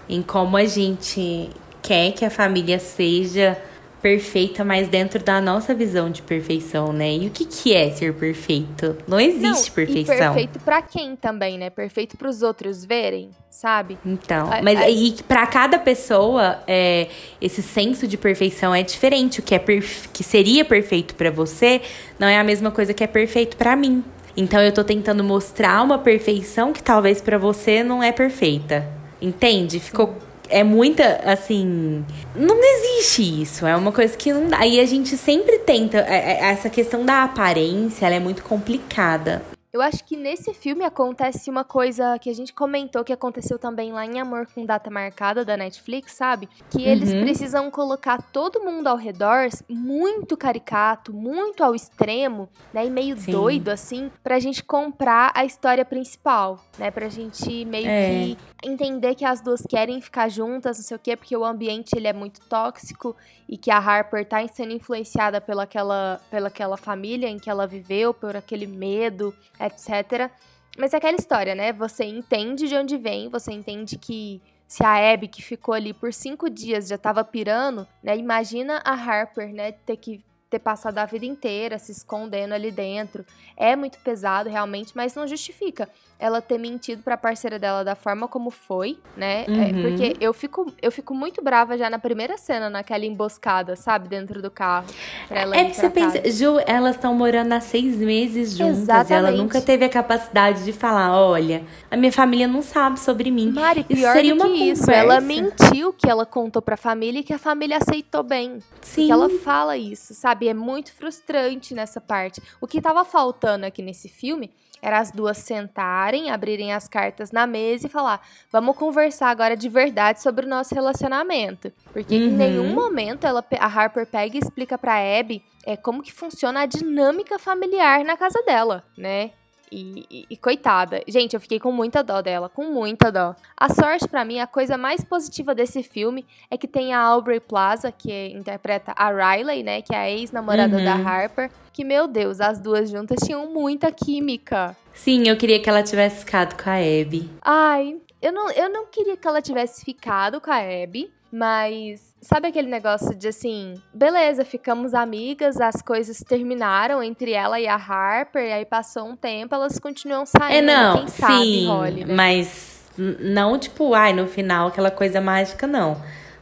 Em 0.08 0.22
como 0.22 0.56
a 0.56 0.64
gente 0.64 1.50
quer 1.82 2.12
que 2.12 2.24
a 2.24 2.30
família 2.30 2.78
seja 2.78 3.58
perfeita, 4.06 4.64
mas 4.64 4.86
dentro 4.86 5.20
da 5.20 5.40
nossa 5.40 5.74
visão 5.74 6.08
de 6.08 6.22
perfeição, 6.22 6.92
né? 6.92 7.12
E 7.12 7.26
o 7.26 7.30
que, 7.30 7.44
que 7.44 7.74
é 7.74 7.90
ser 7.90 8.14
perfeito? 8.14 8.96
Não 9.08 9.18
existe 9.18 9.68
Não, 9.68 9.74
perfeição. 9.74 10.14
E 10.14 10.18
perfeito 10.18 10.60
para 10.60 10.80
quem 10.80 11.16
também, 11.16 11.58
né? 11.58 11.70
Perfeito 11.70 12.16
para 12.16 12.28
os 12.28 12.40
outros 12.40 12.84
verem, 12.84 13.30
sabe? 13.50 13.98
Então, 14.06 14.48
mas 14.62 14.78
a, 14.78 14.88
e 14.88 15.12
para 15.26 15.44
cada 15.48 15.76
pessoa, 15.76 16.62
é, 16.68 17.08
esse 17.40 17.60
senso 17.64 18.06
de 18.06 18.16
perfeição 18.16 18.72
é 18.72 18.84
diferente. 18.84 19.40
O 19.40 19.42
que 19.42 19.56
é 19.56 19.58
perfe... 19.58 20.08
que 20.10 20.22
seria 20.22 20.64
perfeito 20.64 21.16
para 21.16 21.32
você 21.32 21.82
não 22.16 22.28
é 22.28 22.38
a 22.38 22.44
mesma 22.44 22.70
coisa 22.70 22.94
que 22.94 23.02
é 23.02 23.08
perfeito 23.08 23.56
para 23.56 23.74
mim. 23.74 24.04
Então 24.36 24.60
eu 24.60 24.70
tô 24.70 24.84
tentando 24.84 25.24
mostrar 25.24 25.82
uma 25.82 25.98
perfeição 25.98 26.72
que 26.72 26.80
talvez 26.80 27.20
para 27.20 27.38
você 27.38 27.82
não 27.82 28.00
é 28.00 28.12
perfeita. 28.12 28.86
Entende? 29.20 29.80
Ficou 29.80 30.14
é 30.48 30.62
muita, 30.62 31.20
assim. 31.24 32.04
Não 32.34 32.58
existe 32.62 33.42
isso. 33.42 33.66
É 33.66 33.76
uma 33.76 33.92
coisa 33.92 34.16
que 34.16 34.32
não 34.32 34.48
dá. 34.48 34.66
E 34.66 34.80
a 34.80 34.86
gente 34.86 35.16
sempre 35.16 35.58
tenta. 35.58 35.98
É, 35.98 36.32
é, 36.32 36.50
essa 36.50 36.68
questão 36.70 37.04
da 37.04 37.24
aparência, 37.24 38.06
ela 38.06 38.14
é 38.14 38.20
muito 38.20 38.42
complicada. 38.42 39.42
Eu 39.76 39.82
acho 39.82 40.02
que 40.06 40.16
nesse 40.16 40.54
filme 40.54 40.86
acontece 40.86 41.50
uma 41.50 41.62
coisa 41.62 42.18
que 42.18 42.30
a 42.30 42.34
gente 42.34 42.50
comentou 42.50 43.04
que 43.04 43.12
aconteceu 43.12 43.58
também 43.58 43.92
lá 43.92 44.06
em 44.06 44.18
Amor 44.18 44.46
com 44.46 44.64
Data 44.64 44.88
Marcada 44.88 45.44
da 45.44 45.54
Netflix, 45.54 46.12
sabe? 46.12 46.48
Que 46.70 46.82
eles 46.82 47.12
uhum. 47.12 47.20
precisam 47.20 47.70
colocar 47.70 48.22
todo 48.22 48.64
mundo 48.64 48.86
ao 48.86 48.96
redor 48.96 49.50
muito 49.68 50.34
caricato, 50.34 51.12
muito 51.12 51.62
ao 51.62 51.74
extremo, 51.74 52.48
né? 52.72 52.86
E 52.86 52.90
meio 52.90 53.18
Sim. 53.18 53.32
doido, 53.32 53.68
assim, 53.68 54.10
pra 54.24 54.40
gente 54.40 54.64
comprar 54.64 55.30
a 55.34 55.44
história 55.44 55.84
principal, 55.84 56.58
né? 56.78 56.90
Pra 56.90 57.10
gente 57.10 57.66
meio 57.66 57.86
é. 57.86 58.08
que 58.08 58.38
entender 58.64 59.14
que 59.14 59.26
as 59.26 59.42
duas 59.42 59.60
querem 59.68 60.00
ficar 60.00 60.30
juntas, 60.30 60.78
não 60.78 60.84
sei 60.84 60.96
o 60.96 61.00
quê, 61.00 61.16
porque 61.16 61.36
o 61.36 61.44
ambiente 61.44 61.94
ele 61.94 62.08
é 62.08 62.14
muito 62.14 62.40
tóxico 62.48 63.14
e 63.48 63.56
que 63.56 63.70
a 63.70 63.78
Harper 63.78 64.26
tá 64.26 64.46
sendo 64.48 64.72
influenciada 64.72 65.40
pelaquela, 65.40 66.20
pelaquela 66.30 66.76
família 66.76 67.28
em 67.28 67.38
que 67.38 67.48
ela 67.48 67.66
viveu, 67.66 68.12
por 68.12 68.36
aquele 68.36 68.66
medo, 68.66 69.34
etc. 69.66 70.30
Mas 70.78 70.92
é 70.92 70.98
aquela 70.98 71.16
história, 71.16 71.54
né? 71.54 71.72
Você 71.72 72.04
entende 72.04 72.68
de 72.68 72.74
onde 72.74 72.96
vem, 72.96 73.28
você 73.28 73.52
entende 73.52 73.96
que 73.96 74.42
se 74.68 74.84
a 74.84 75.12
Abby, 75.12 75.28
que 75.28 75.42
ficou 75.42 75.74
ali 75.74 75.94
por 75.94 76.12
cinco 76.12 76.50
dias, 76.50 76.88
já 76.88 76.98
tava 76.98 77.24
pirando, 77.24 77.86
né? 78.02 78.16
Imagina 78.16 78.82
a 78.84 78.92
Harper, 78.92 79.52
né? 79.52 79.72
Ter 79.72 79.96
que 79.96 80.24
ter 80.48 80.58
passado 80.58 80.98
a 80.98 81.04
vida 81.04 81.26
inteira 81.26 81.78
se 81.78 81.92
escondendo 81.92 82.52
ali 82.52 82.70
dentro. 82.70 83.24
É 83.56 83.74
muito 83.74 83.98
pesado, 83.98 84.48
realmente, 84.48 84.92
mas 84.94 85.14
não 85.14 85.26
justifica 85.26 85.88
ela 86.18 86.40
ter 86.40 86.58
mentido 86.58 87.02
pra 87.02 87.16
parceira 87.16 87.58
dela 87.58 87.84
da 87.84 87.94
forma 87.94 88.26
como 88.26 88.50
foi, 88.50 88.98
né? 89.16 89.44
É, 89.44 89.50
uhum. 89.50 89.62
É, 89.62 89.82
porque 89.82 90.16
eu 90.18 90.32
fico, 90.32 90.72
eu 90.80 90.90
fico 90.90 91.14
muito 91.14 91.42
brava 91.42 91.76
já 91.76 91.90
na 91.90 91.98
primeira 91.98 92.38
cena, 92.38 92.70
naquela 92.70 93.04
emboscada, 93.04 93.76
sabe? 93.76 94.08
Dentro 94.08 94.40
do 94.40 94.50
carro. 94.50 94.86
É 95.30 95.64
que 95.64 95.74
você 95.74 95.90
casa. 95.90 95.90
pensa, 95.90 96.30
Ju, 96.30 96.58
elas 96.66 96.96
estão 96.96 97.14
morando 97.14 97.52
há 97.52 97.60
seis 97.60 97.96
meses 97.96 98.56
juntas 98.56 98.78
Exatamente. 98.78 99.10
e 99.10 99.14
ela 99.14 99.30
nunca 99.30 99.60
teve 99.60 99.84
a 99.84 99.88
capacidade 99.88 100.64
de 100.64 100.72
falar: 100.72 101.14
olha, 101.18 101.64
a 101.90 101.96
minha 101.96 102.12
família 102.12 102.48
não 102.48 102.62
sabe 102.62 102.98
sobre 102.98 103.30
mim. 103.30 103.52
Mari, 103.52 103.84
pior 103.84 103.98
isso 103.98 104.12
seria 104.12 104.34
do 104.34 104.40
que 104.42 104.48
uma 104.48 104.56
isso. 104.56 104.90
Ela 104.90 105.20
mentiu 105.20 105.92
que 105.92 106.08
ela 106.08 106.24
contou 106.24 106.62
pra 106.62 106.76
família 106.76 107.20
e 107.20 107.22
que 107.22 107.32
a 107.32 107.38
família 107.38 107.76
aceitou 107.76 108.22
bem. 108.22 108.58
Sim. 108.80 109.08
Porque 109.08 109.12
ela 109.12 109.28
fala 109.40 109.76
isso, 109.76 110.14
sabe? 110.14 110.35
É 110.44 110.54
muito 110.54 110.92
frustrante 110.92 111.74
nessa 111.74 112.00
parte. 112.00 112.42
O 112.60 112.66
que 112.66 112.80
tava 112.80 113.04
faltando 113.04 113.66
aqui 113.66 113.82
nesse 113.82 114.08
filme 114.08 114.50
era 114.82 114.98
as 114.98 115.10
duas 115.10 115.38
sentarem, 115.38 116.30
abrirem 116.30 116.72
as 116.72 116.86
cartas 116.86 117.32
na 117.32 117.46
mesa 117.46 117.86
e 117.86 117.90
falar: 117.90 118.20
vamos 118.50 118.76
conversar 118.76 119.30
agora 119.30 119.56
de 119.56 119.68
verdade 119.68 120.22
sobre 120.22 120.46
o 120.46 120.48
nosso 120.48 120.74
relacionamento. 120.74 121.72
Porque 121.92 122.16
uhum. 122.16 122.22
em 122.22 122.30
nenhum 122.32 122.74
momento 122.74 123.26
ela, 123.26 123.44
a 123.58 123.66
Harper 123.66 124.06
pega 124.06 124.36
e 124.36 124.40
explica 124.40 124.76
pra 124.76 124.96
Abby 125.18 125.42
é, 125.64 125.76
como 125.76 126.02
que 126.02 126.12
funciona 126.12 126.60
a 126.60 126.66
dinâmica 126.66 127.38
familiar 127.38 128.04
na 128.04 128.16
casa 128.16 128.42
dela, 128.42 128.84
né? 128.96 129.32
E, 129.78 130.06
e, 130.10 130.26
e, 130.30 130.36
coitada. 130.38 131.02
Gente, 131.06 131.34
eu 131.34 131.40
fiquei 131.40 131.60
com 131.60 131.70
muita 131.70 132.02
dó 132.02 132.22
dela, 132.22 132.48
com 132.48 132.64
muita 132.64 133.12
dó. 133.12 133.36
A 133.54 133.68
sorte 133.68 134.08
para 134.08 134.24
mim, 134.24 134.38
a 134.38 134.46
coisa 134.46 134.78
mais 134.78 135.04
positiva 135.04 135.54
desse 135.54 135.82
filme 135.82 136.24
é 136.50 136.56
que 136.56 136.66
tem 136.66 136.94
a 136.94 137.00
Aubrey 137.00 137.40
Plaza, 137.40 137.92
que 137.92 138.28
interpreta 138.28 138.94
a 138.96 139.10
Riley, 139.10 139.62
né, 139.62 139.82
que 139.82 139.94
é 139.94 139.98
a 139.98 140.10
ex-namorada 140.10 140.78
uhum. 140.78 140.82
da 140.82 140.94
Harper, 140.94 141.50
que 141.74 141.84
meu 141.84 142.08
Deus, 142.08 142.40
as 142.40 142.58
duas 142.58 142.88
juntas 142.88 143.20
tinham 143.22 143.52
muita 143.52 143.92
química. 143.92 144.74
Sim, 144.94 145.28
eu 145.28 145.36
queria 145.36 145.60
que 145.60 145.68
ela 145.68 145.82
tivesse 145.82 146.20
ficado 146.20 146.56
com 146.56 146.70
a 146.70 146.76
Abby. 146.76 147.28
Ai, 147.42 147.98
eu 148.22 148.32
não, 148.32 148.50
eu 148.52 148.70
não 148.70 148.86
queria 148.86 149.14
que 149.14 149.28
ela 149.28 149.42
tivesse 149.42 149.84
ficado 149.84 150.40
com 150.40 150.50
a 150.50 150.56
Abby, 150.56 151.12
mas 151.32 152.14
sabe 152.20 152.48
aquele 152.48 152.68
negócio 152.68 153.14
de 153.14 153.28
assim, 153.28 153.74
beleza, 153.92 154.44
ficamos 154.44 154.94
amigas, 154.94 155.60
as 155.60 155.82
coisas 155.82 156.18
terminaram 156.18 157.02
entre 157.02 157.32
ela 157.32 157.58
e 157.60 157.66
a 157.66 157.76
Harper, 157.76 158.42
e 158.42 158.52
aí 158.52 158.64
passou 158.64 159.06
um 159.06 159.16
tempo, 159.16 159.54
elas 159.54 159.78
continuam 159.78 160.24
saindo, 160.24 160.54
é, 160.54 160.62
não, 160.62 160.98
quem 160.98 161.08
sabe 161.08 161.44
sim, 161.44 161.66
role, 161.66 162.04
né? 162.04 162.14
Mas 162.14 162.84
não 162.96 163.58
tipo, 163.58 163.92
ai, 163.94 164.12
no 164.12 164.26
final 164.26 164.68
aquela 164.68 164.90
coisa 164.90 165.20
mágica 165.20 165.66
não. 165.66 166.00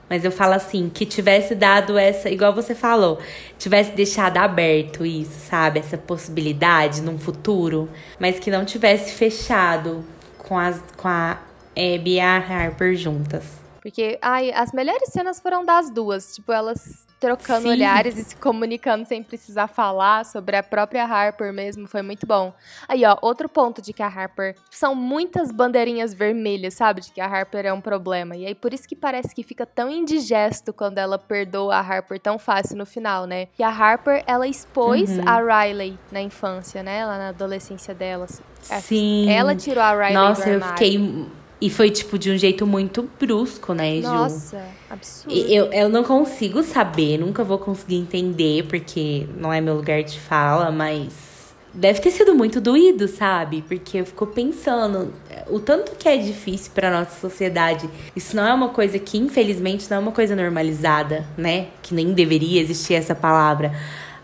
Mas 0.08 0.22
eu 0.24 0.30
falo 0.30 0.52
assim, 0.52 0.90
que 0.90 1.06
tivesse 1.06 1.54
dado 1.54 1.96
essa, 1.96 2.28
igual 2.28 2.52
você 2.52 2.74
falou, 2.74 3.18
tivesse 3.58 3.92
deixado 3.92 4.36
aberto 4.36 5.04
isso, 5.04 5.40
sabe? 5.40 5.80
Essa 5.80 5.96
possibilidade 5.96 7.00
num 7.00 7.18
futuro, 7.18 7.88
mas 8.18 8.38
que 8.38 8.50
não 8.50 8.66
tivesse 8.66 9.14
fechado 9.14 10.04
com, 10.38 10.58
as, 10.58 10.80
com 10.96 11.08
a 11.08 11.38
Abby 11.74 12.16
e 12.16 12.20
a 12.20 12.36
Harper 12.36 12.94
juntas. 12.94 13.63
Porque, 13.84 14.18
ai, 14.22 14.50
as 14.50 14.72
melhores 14.72 15.10
cenas 15.10 15.38
foram 15.38 15.62
das 15.62 15.90
duas. 15.90 16.34
Tipo, 16.34 16.52
elas 16.52 17.06
trocando 17.20 17.64
Sim. 17.64 17.70
olhares 17.70 18.16
e 18.16 18.24
se 18.24 18.36
comunicando 18.36 19.04
sem 19.04 19.22
precisar 19.22 19.66
falar 19.66 20.24
sobre 20.24 20.56
a 20.56 20.62
própria 20.62 21.04
Harper 21.04 21.52
mesmo. 21.52 21.86
Foi 21.86 22.00
muito 22.00 22.26
bom. 22.26 22.54
Aí, 22.88 23.04
ó, 23.04 23.18
outro 23.20 23.46
ponto 23.46 23.82
de 23.82 23.92
que 23.92 24.02
a 24.02 24.06
Harper. 24.06 24.56
São 24.70 24.94
muitas 24.94 25.50
bandeirinhas 25.50 26.14
vermelhas, 26.14 26.72
sabe? 26.72 27.02
De 27.02 27.12
que 27.12 27.20
a 27.20 27.26
Harper 27.26 27.66
é 27.66 27.72
um 27.74 27.80
problema. 27.80 28.34
E 28.34 28.46
aí, 28.46 28.54
por 28.54 28.72
isso 28.72 28.88
que 28.88 28.96
parece 28.96 29.34
que 29.34 29.42
fica 29.42 29.66
tão 29.66 29.90
indigesto 29.90 30.72
quando 30.72 30.96
ela 30.96 31.18
perdoa 31.18 31.76
a 31.76 31.80
Harper 31.80 32.18
tão 32.18 32.38
fácil 32.38 32.78
no 32.78 32.86
final, 32.86 33.26
né? 33.26 33.48
Que 33.54 33.62
a 33.62 33.68
Harper, 33.68 34.24
ela 34.26 34.48
expôs 34.48 35.10
uhum. 35.10 35.28
a 35.28 35.62
Riley 35.62 35.98
na 36.10 36.22
infância, 36.22 36.82
né? 36.82 37.04
Lá 37.04 37.18
na 37.18 37.28
adolescência 37.28 37.94
dela. 37.94 38.26
Sim. 38.62 39.30
Ela 39.30 39.54
tirou 39.54 39.82
a 39.82 39.92
Riley 39.92 40.14
Nossa, 40.14 40.44
do 40.44 40.54
armário. 40.54 40.64
eu 40.64 40.72
fiquei 40.72 41.43
e 41.64 41.70
foi, 41.70 41.90
tipo, 41.90 42.18
de 42.18 42.30
um 42.30 42.36
jeito 42.36 42.66
muito 42.66 43.08
brusco, 43.18 43.72
né, 43.72 43.96
Ju? 43.96 44.02
Nossa, 44.02 44.62
absurdo. 44.90 45.34
Eu, 45.34 45.72
eu 45.72 45.88
não 45.88 46.04
consigo 46.04 46.62
saber, 46.62 47.16
nunca 47.16 47.42
vou 47.42 47.56
conseguir 47.56 47.96
entender, 47.96 48.66
porque 48.66 49.26
não 49.38 49.50
é 49.50 49.62
meu 49.62 49.74
lugar 49.74 50.02
de 50.02 50.20
fala, 50.20 50.70
mas 50.70 51.54
deve 51.72 52.00
ter 52.00 52.10
sido 52.10 52.34
muito 52.34 52.60
doído, 52.60 53.08
sabe? 53.08 53.64
Porque 53.66 53.96
eu 53.96 54.04
fico 54.04 54.26
pensando 54.26 55.10
o 55.48 55.58
tanto 55.58 55.92
que 55.92 56.06
é 56.06 56.18
difícil 56.18 56.70
para 56.74 56.90
nossa 56.90 57.18
sociedade. 57.18 57.88
Isso 58.14 58.36
não 58.36 58.46
é 58.46 58.52
uma 58.52 58.68
coisa 58.68 58.98
que, 58.98 59.16
infelizmente, 59.16 59.90
não 59.90 59.96
é 59.96 60.00
uma 60.00 60.12
coisa 60.12 60.36
normalizada, 60.36 61.24
né? 61.34 61.68
Que 61.82 61.94
nem 61.94 62.12
deveria 62.12 62.60
existir 62.60 62.92
essa 62.92 63.14
palavra. 63.14 63.72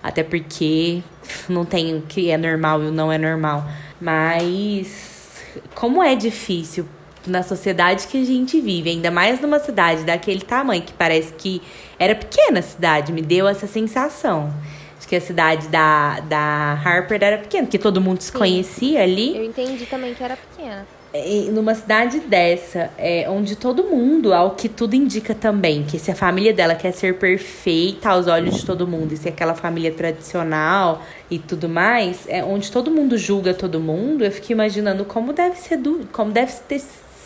Até 0.02 0.22
porque 0.22 1.02
não 1.48 1.64
tem 1.64 1.96
o 1.96 2.02
que 2.02 2.30
é 2.30 2.36
normal 2.36 2.82
e 2.82 2.88
o 2.88 2.92
não 2.92 3.10
é 3.10 3.16
normal. 3.16 3.66
Mas 3.98 5.42
como 5.74 6.02
é 6.02 6.14
difícil 6.14 6.86
na 7.26 7.42
sociedade 7.42 8.06
que 8.06 8.20
a 8.20 8.24
gente 8.24 8.60
vive, 8.60 8.90
ainda 8.90 9.10
mais 9.10 9.40
numa 9.40 9.58
cidade 9.58 10.04
daquele 10.04 10.40
tamanho, 10.40 10.82
que 10.82 10.92
parece 10.92 11.32
que 11.34 11.60
era 11.98 12.14
pequena 12.14 12.60
a 12.60 12.62
cidade, 12.62 13.12
me 13.12 13.22
deu 13.22 13.46
essa 13.46 13.66
sensação. 13.66 14.52
Acho 14.98 15.08
que 15.08 15.16
a 15.16 15.20
cidade 15.20 15.68
da, 15.68 16.20
da 16.20 16.80
Harper 16.84 17.22
era 17.22 17.38
pequena, 17.38 17.64
porque 17.64 17.78
todo 17.78 18.00
mundo 18.00 18.20
se 18.20 18.32
conhecia 18.32 19.02
ali. 19.02 19.36
Eu 19.36 19.44
entendi 19.44 19.86
também 19.86 20.14
que 20.14 20.22
era 20.22 20.36
pequena. 20.36 20.86
E 21.12 21.50
numa 21.50 21.74
cidade 21.74 22.20
dessa, 22.20 22.90
é, 22.96 23.28
onde 23.28 23.56
todo 23.56 23.82
mundo, 23.82 24.32
ao 24.32 24.52
que 24.52 24.68
tudo 24.68 24.94
indica 24.94 25.34
também, 25.34 25.82
que 25.82 25.98
se 25.98 26.08
a 26.10 26.14
família 26.14 26.52
dela 26.52 26.76
quer 26.76 26.92
ser 26.92 27.18
perfeita 27.18 28.10
aos 28.10 28.28
olhos 28.28 28.58
de 28.58 28.64
todo 28.64 28.86
mundo, 28.86 29.12
e 29.12 29.16
se 29.16 29.28
aquela 29.28 29.56
família 29.56 29.90
tradicional 29.90 31.02
e 31.28 31.36
tudo 31.36 31.68
mais, 31.68 32.28
é 32.28 32.44
onde 32.44 32.70
todo 32.70 32.92
mundo 32.92 33.18
julga 33.18 33.52
todo 33.52 33.80
mundo, 33.80 34.24
eu 34.24 34.30
fico 34.30 34.52
imaginando 34.52 35.04
como 35.04 35.32
deve 35.32 35.56
ser 35.56 35.80
como 36.12 36.30
deve 36.30 36.52
ter 36.68 36.80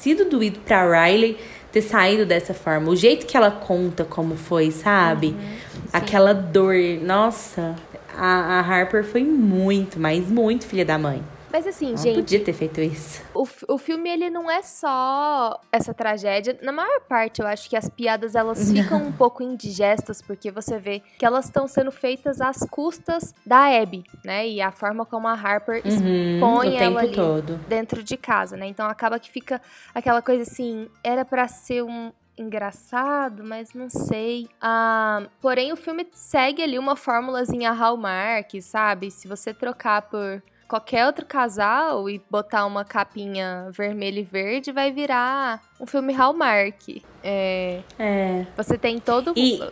sido 0.04 0.26
doído 0.26 0.58
pra 0.60 0.84
Riley 0.84 1.38
ter 1.72 1.80
saído 1.80 2.26
dessa 2.26 2.52
forma. 2.52 2.90
O 2.90 2.94
jeito 2.94 3.24
que 3.26 3.36
ela 3.36 3.50
conta 3.50 4.04
como 4.04 4.36
foi, 4.36 4.70
sabe? 4.70 5.28
Uhum, 5.28 5.56
Aquela 5.92 6.34
dor. 6.34 6.74
Nossa, 7.02 7.74
a, 8.14 8.58
a, 8.58 8.60
Harper 8.60 9.02
foi 9.02 9.24
muito, 9.24 9.98
mas 9.98 10.28
muito 10.30 10.66
filha 10.66 10.84
da 10.84 10.98
mãe. 10.98 11.22
Mas 11.54 11.68
assim, 11.68 11.92
Não 11.92 11.96
gente. 11.98 12.16
podia 12.16 12.42
ter 12.42 12.52
feito 12.52 12.80
isso. 12.80 13.22
O, 13.32 13.46
o 13.68 13.78
filme, 13.78 14.10
ele 14.10 14.28
não 14.28 14.50
é 14.50 14.60
só 14.60 15.60
essa 15.70 15.94
tragédia. 15.94 16.58
Na 16.60 16.72
maior 16.72 17.02
parte, 17.02 17.40
eu 17.40 17.46
acho 17.46 17.70
que 17.70 17.76
as 17.76 17.88
piadas, 17.88 18.34
elas 18.34 18.72
ficam 18.72 19.06
um 19.06 19.12
pouco 19.12 19.40
indigestas, 19.40 20.20
porque 20.20 20.50
você 20.50 20.80
vê 20.80 21.00
que 21.16 21.24
elas 21.24 21.44
estão 21.44 21.68
sendo 21.68 21.92
feitas 21.92 22.40
às 22.40 22.58
custas 22.68 23.32
da 23.46 23.66
Abby, 23.66 24.02
né? 24.24 24.48
E 24.48 24.60
a 24.60 24.72
forma 24.72 25.06
como 25.06 25.28
a 25.28 25.32
Harper 25.32 25.80
Uhum, 25.84 25.88
expõe 25.88 26.68
o 26.70 26.72
tempo 26.72 26.82
ela 26.98 27.00
ali 27.02 27.14
todo. 27.14 27.60
dentro 27.68 28.02
de 28.02 28.16
casa, 28.16 28.56
né? 28.56 28.66
Então 28.66 28.86
acaba 28.88 29.20
que 29.20 29.30
fica 29.30 29.62
aquela 29.94 30.20
coisa 30.20 30.42
assim, 30.42 30.88
era 31.04 31.24
pra 31.24 31.46
ser 31.46 31.84
um 31.84 32.10
engraçado, 32.36 33.44
mas 33.44 33.72
não 33.74 33.88
sei. 33.88 34.48
Ah, 34.60 35.22
porém, 35.40 35.72
o 35.72 35.76
filme 35.76 36.04
segue 36.10 36.64
ali 36.64 36.80
uma 36.80 36.96
fórmulazinha 36.96 37.70
Hallmark, 37.70 38.60
sabe? 38.60 39.08
Se 39.12 39.28
você 39.28 39.54
trocar 39.54 40.02
por 40.02 40.42
qualquer 40.74 41.06
outro 41.06 41.24
casal 41.24 42.10
e 42.10 42.20
botar 42.28 42.66
uma 42.66 42.84
capinha 42.84 43.68
vermelha 43.70 44.18
e 44.18 44.24
verde, 44.24 44.72
vai 44.72 44.90
virar 44.90 45.62
um 45.80 45.86
filme 45.86 46.12
Hallmark. 46.12 47.00
É, 47.22 47.78
É. 47.96 48.44
você 48.56 48.76
tem 48.76 48.98
todo 48.98 49.32
E, 49.36 49.62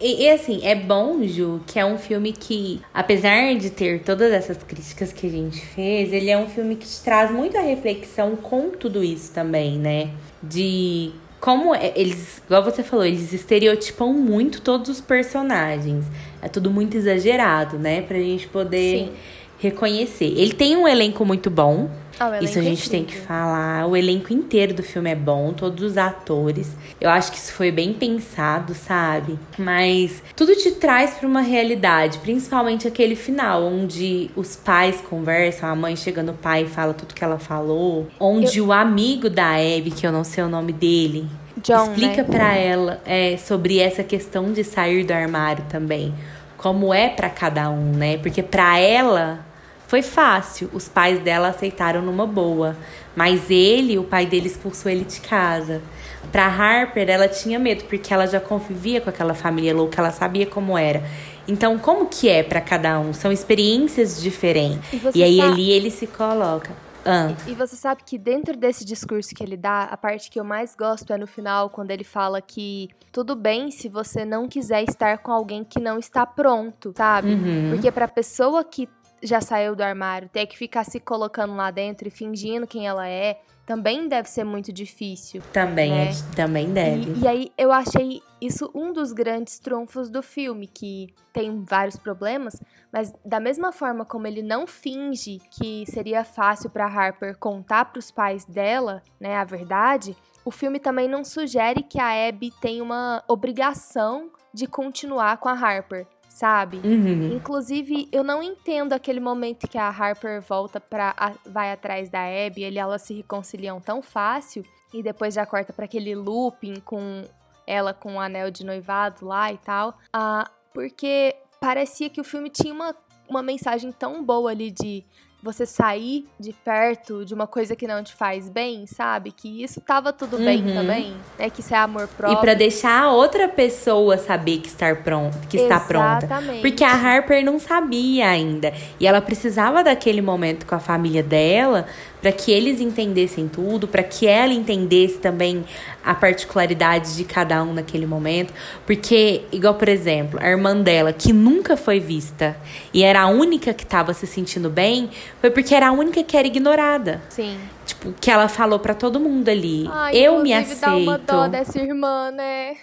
e, 0.00 0.24
e, 0.24 0.30
assim, 0.30 0.64
é 0.66 0.74
bom, 0.74 1.22
Ju, 1.24 1.60
que 1.66 1.78
é 1.78 1.84
um 1.84 1.98
filme 1.98 2.32
que, 2.32 2.80
apesar 2.94 3.54
de 3.56 3.68
ter 3.68 4.02
todas 4.02 4.32
essas 4.32 4.56
críticas 4.62 5.12
que 5.12 5.26
a 5.26 5.30
gente 5.30 5.60
fez, 5.66 6.14
ele 6.14 6.30
é 6.30 6.38
um 6.38 6.48
filme 6.48 6.76
que 6.76 6.86
te 6.86 7.02
traz 7.02 7.30
muita 7.30 7.60
reflexão 7.60 8.34
com 8.34 8.70
tudo 8.70 9.04
isso 9.04 9.34
também, 9.34 9.76
né? 9.78 10.08
De 10.42 11.10
como 11.40 11.74
é- 11.74 11.92
eles, 11.94 12.38
igual 12.46 12.64
você 12.64 12.82
falou, 12.82 13.04
eles 13.04 13.34
estereotipam 13.34 14.12
muito 14.14 14.62
todos 14.62 14.88
os 14.88 15.00
personagens. 15.02 16.06
É 16.40 16.48
tudo 16.48 16.70
muito 16.70 16.96
exagerado, 16.96 17.78
né? 17.78 18.00
Pra 18.00 18.16
gente 18.18 18.48
poder 18.48 18.98
Sim. 19.08 19.12
Reconhecer. 19.58 20.32
Ele 20.36 20.52
tem 20.52 20.76
um 20.76 20.86
elenco 20.86 21.24
muito 21.24 21.50
bom. 21.50 21.90
Ah, 22.20 22.42
Isso 22.42 22.58
a 22.58 22.62
elenco 22.62 22.72
é 22.72 22.76
gente 22.76 22.90
tem 22.90 23.04
que 23.04 23.16
falar. 23.16 23.86
O 23.86 23.96
elenco 23.96 24.32
inteiro 24.32 24.74
do 24.74 24.82
filme 24.82 25.10
é 25.10 25.14
bom, 25.14 25.52
todos 25.52 25.82
os 25.84 25.96
atores. 25.96 26.76
Eu 27.00 27.10
acho 27.10 27.30
que 27.30 27.38
isso 27.38 27.52
foi 27.52 27.70
bem 27.70 27.92
pensado, 27.92 28.74
sabe? 28.74 29.38
Mas 29.56 30.20
tudo 30.34 30.54
te 30.56 30.72
traz 30.72 31.12
para 31.12 31.28
uma 31.28 31.40
realidade, 31.40 32.18
principalmente 32.18 32.88
aquele 32.88 33.14
final, 33.14 33.62
onde 33.62 34.30
os 34.34 34.56
pais 34.56 35.00
conversam, 35.08 35.68
a 35.68 35.76
mãe 35.76 35.94
chega 35.94 36.22
no 36.22 36.34
pai 36.34 36.64
e 36.64 36.66
fala 36.66 36.92
tudo 36.92 37.14
que 37.14 37.22
ela 37.22 37.38
falou. 37.38 38.08
Onde 38.18 38.60
o 38.60 38.72
amigo 38.72 39.30
da 39.30 39.52
Abby, 39.52 39.92
que 39.92 40.04
eu 40.04 40.10
não 40.10 40.24
sei 40.24 40.42
o 40.42 40.48
nome 40.48 40.72
dele, 40.72 41.24
John, 41.62 41.92
explica 41.92 42.22
né? 42.22 42.28
pra 42.28 42.56
ela 42.56 43.00
é, 43.06 43.36
sobre 43.36 43.78
essa 43.78 44.02
questão 44.02 44.52
de 44.52 44.64
sair 44.64 45.04
do 45.04 45.12
armário 45.12 45.64
também. 45.68 46.12
Como 46.56 46.92
é 46.92 47.08
pra 47.08 47.30
cada 47.30 47.70
um, 47.70 47.92
né? 47.92 48.18
Porque 48.18 48.42
pra 48.42 48.80
ela 48.80 49.46
foi 49.88 50.02
fácil. 50.02 50.70
Os 50.72 50.88
pais 50.88 51.18
dela 51.18 51.48
aceitaram 51.48 52.00
numa 52.00 52.26
boa. 52.26 52.76
Mas 53.16 53.50
ele, 53.50 53.98
o 53.98 54.04
pai 54.04 54.24
dele 54.26 54.46
expulsou 54.46 54.92
ele 54.92 55.04
de 55.04 55.20
casa. 55.20 55.82
Pra 56.30 56.46
Harper, 56.46 57.08
ela 57.08 57.26
tinha 57.26 57.58
medo, 57.58 57.84
porque 57.84 58.14
ela 58.14 58.26
já 58.26 58.38
convivia 58.38 59.00
com 59.00 59.10
aquela 59.10 59.34
família 59.34 59.74
louca, 59.74 60.00
ela 60.00 60.10
sabia 60.12 60.46
como 60.46 60.78
era. 60.78 61.02
Então, 61.48 61.78
como 61.78 62.06
que 62.06 62.28
é 62.28 62.42
pra 62.42 62.60
cada 62.60 63.00
um? 63.00 63.12
São 63.14 63.32
experiências 63.32 64.20
diferentes. 64.22 64.78
E 65.14 65.18
E 65.18 65.22
aí 65.24 65.36
sabe- 65.38 65.52
ali 65.52 65.70
ele 65.70 65.90
se 65.90 66.06
coloca. 66.06 66.70
Ah, 67.06 67.32
E 67.46 67.54
você 67.54 67.74
sabe 67.74 68.02
que 68.04 68.18
dentro 68.18 68.54
desse 68.54 68.84
discurso 68.84 69.34
que 69.34 69.42
ele 69.42 69.56
dá, 69.56 69.84
a 69.84 69.96
parte 69.96 70.30
que 70.30 70.38
eu 70.38 70.44
mais 70.44 70.74
gosto 70.76 71.10
é 71.10 71.16
no 71.16 71.26
final, 71.26 71.70
quando 71.70 71.90
ele 71.90 72.04
fala 72.04 72.42
que 72.42 72.90
tudo 73.10 73.34
bem 73.34 73.70
se 73.70 73.88
você 73.88 74.26
não 74.26 74.46
quiser 74.46 74.82
estar 74.82 75.16
com 75.18 75.32
alguém 75.32 75.64
que 75.64 75.80
não 75.80 75.98
está 75.98 76.26
pronto, 76.26 76.92
sabe? 76.94 77.32
uhum. 77.32 77.70
Porque 77.72 77.90
pra 77.90 78.06
pessoa 78.06 78.62
que 78.62 78.86
já 79.22 79.40
saiu 79.40 79.74
do 79.74 79.82
armário 79.82 80.28
ter 80.28 80.46
que 80.46 80.56
ficar 80.56 80.84
se 80.84 81.00
colocando 81.00 81.54
lá 81.54 81.70
dentro 81.70 82.08
e 82.08 82.10
fingindo 82.10 82.66
quem 82.66 82.86
ela 82.86 83.08
é, 83.08 83.40
também 83.66 84.08
deve 84.08 84.30
ser 84.30 84.44
muito 84.44 84.72
difícil. 84.72 85.42
Também, 85.52 85.90
né? 85.90 86.10
é- 86.10 86.34
também 86.34 86.72
deve. 86.72 87.12
E, 87.12 87.20
e 87.20 87.28
aí 87.28 87.52
eu 87.58 87.70
achei 87.70 88.22
isso 88.40 88.70
um 88.74 88.92
dos 88.94 89.12
grandes 89.12 89.58
trunfos 89.58 90.08
do 90.08 90.22
filme, 90.22 90.66
que 90.66 91.14
tem 91.34 91.62
vários 91.64 91.96
problemas, 91.96 92.58
mas 92.90 93.12
da 93.24 93.38
mesma 93.38 93.70
forma 93.70 94.06
como 94.06 94.26
ele 94.26 94.42
não 94.42 94.66
finge 94.66 95.38
que 95.50 95.84
seria 95.86 96.24
fácil 96.24 96.70
pra 96.70 96.86
Harper 96.86 97.36
contar 97.36 97.86
pros 97.86 98.10
pais 98.10 98.44
dela, 98.46 99.02
né, 99.20 99.36
a 99.36 99.44
verdade, 99.44 100.16
o 100.44 100.50
filme 100.50 100.78
também 100.78 101.06
não 101.06 101.22
sugere 101.22 101.82
que 101.82 102.00
a 102.00 102.28
Abby 102.28 102.50
tem 102.62 102.80
uma 102.80 103.22
obrigação 103.28 104.30
de 104.54 104.66
continuar 104.66 105.36
com 105.36 105.48
a 105.48 105.52
Harper, 105.52 106.06
sabe? 106.28 106.78
Uhum. 106.84 107.32
Inclusive, 107.34 108.08
eu 108.12 108.22
não 108.22 108.42
entendo 108.42 108.92
aquele 108.92 109.20
momento 109.20 109.66
que 109.66 109.78
a 109.78 109.88
Harper 109.88 110.40
volta 110.42 110.78
para 110.80 111.34
vai 111.46 111.72
atrás 111.72 112.08
da 112.10 112.20
Abby, 112.20 112.62
ele 112.62 112.76
e 112.76 112.78
ela 112.78 112.98
se 112.98 113.14
reconciliam 113.14 113.80
tão 113.80 114.02
fácil 114.02 114.64
e 114.92 115.02
depois 115.02 115.34
já 115.34 115.44
corta 115.44 115.72
para 115.72 115.84
aquele 115.84 116.14
looping 116.14 116.80
com 116.80 117.24
ela 117.66 117.92
com 117.92 118.14
o 118.14 118.20
anel 118.20 118.50
de 118.50 118.64
noivado 118.64 119.26
lá 119.26 119.52
e 119.52 119.58
tal. 119.58 119.98
Ah, 120.12 120.50
porque 120.72 121.36
parecia 121.60 122.08
que 122.08 122.20
o 122.20 122.24
filme 122.24 122.48
tinha 122.48 122.72
uma, 122.72 122.94
uma 123.28 123.42
mensagem 123.42 123.92
tão 123.92 124.24
boa 124.24 124.50
ali 124.50 124.70
de 124.70 125.04
você 125.42 125.64
sair 125.64 126.26
de 126.38 126.52
perto 126.52 127.24
de 127.24 127.32
uma 127.32 127.46
coisa 127.46 127.76
que 127.76 127.86
não 127.86 128.02
te 128.02 128.12
faz 128.14 128.48
bem, 128.48 128.86
sabe? 128.86 129.30
Que 129.30 129.62
isso 129.62 129.80
tava 129.80 130.12
tudo 130.12 130.36
bem 130.36 130.62
Uhum. 130.66 130.74
também, 130.74 131.14
né? 131.38 131.48
Que 131.48 131.60
isso 131.60 131.72
é 131.72 131.78
amor 131.78 132.08
E 132.12 132.16
próprio. 132.16 132.40
pra 132.40 132.54
deixar 132.54 133.02
a 133.04 133.12
outra 133.12 133.48
pessoa 133.48 134.18
saber 134.18 134.58
que 134.58 134.66
estar 134.66 134.96
pronto, 135.04 135.38
que 135.48 135.56
está 135.56 135.78
pronta. 135.78 136.26
Exatamente. 136.26 136.60
Porque 136.60 136.82
a 136.82 136.92
Harper 136.92 137.44
não 137.44 137.58
sabia 137.60 138.28
ainda. 138.28 138.72
E 138.98 139.06
ela 139.06 139.20
precisava 139.20 139.84
daquele 139.84 140.20
momento 140.20 140.66
com 140.66 140.74
a 140.74 140.80
família 140.80 141.22
dela 141.22 141.86
para 142.20 142.32
que 142.32 142.50
eles 142.50 142.80
entendessem 142.80 143.48
tudo, 143.48 143.86
para 143.86 144.02
que 144.02 144.26
ela 144.26 144.52
entendesse 144.52 145.18
também 145.18 145.64
a 146.04 146.14
particularidade 146.14 147.16
de 147.16 147.24
cada 147.24 147.62
um 147.62 147.72
naquele 147.72 148.06
momento. 148.06 148.52
Porque, 148.86 149.42
igual, 149.52 149.74
por 149.74 149.88
exemplo, 149.88 150.38
a 150.42 150.48
irmã 150.48 150.76
dela, 150.76 151.12
que 151.12 151.32
nunca 151.32 151.76
foi 151.76 152.00
vista 152.00 152.56
e 152.92 153.02
era 153.02 153.20
a 153.20 153.28
única 153.28 153.72
que 153.74 153.84
estava 153.84 154.12
se 154.14 154.26
sentindo 154.26 154.70
bem, 154.70 155.10
foi 155.40 155.50
porque 155.50 155.74
era 155.74 155.88
a 155.88 155.92
única 155.92 156.22
que 156.22 156.36
era 156.36 156.46
ignorada. 156.46 157.22
Sim. 157.28 157.58
Tipo, 157.84 158.12
que 158.20 158.30
ela 158.30 158.48
falou 158.48 158.78
para 158.78 158.94
todo 158.94 159.18
mundo 159.18 159.48
ali. 159.48 159.88
Ai, 159.90 160.16
eu 160.16 160.42
me 160.42 160.52
inclusive, 160.52 160.80
dá 160.80 160.96
uma 160.96 161.14
aceito. 161.14 161.32
dó 161.32 161.48
dessa 161.48 161.78
irmã, 161.78 162.30
né? 162.30 162.76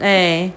É. 0.00 0.50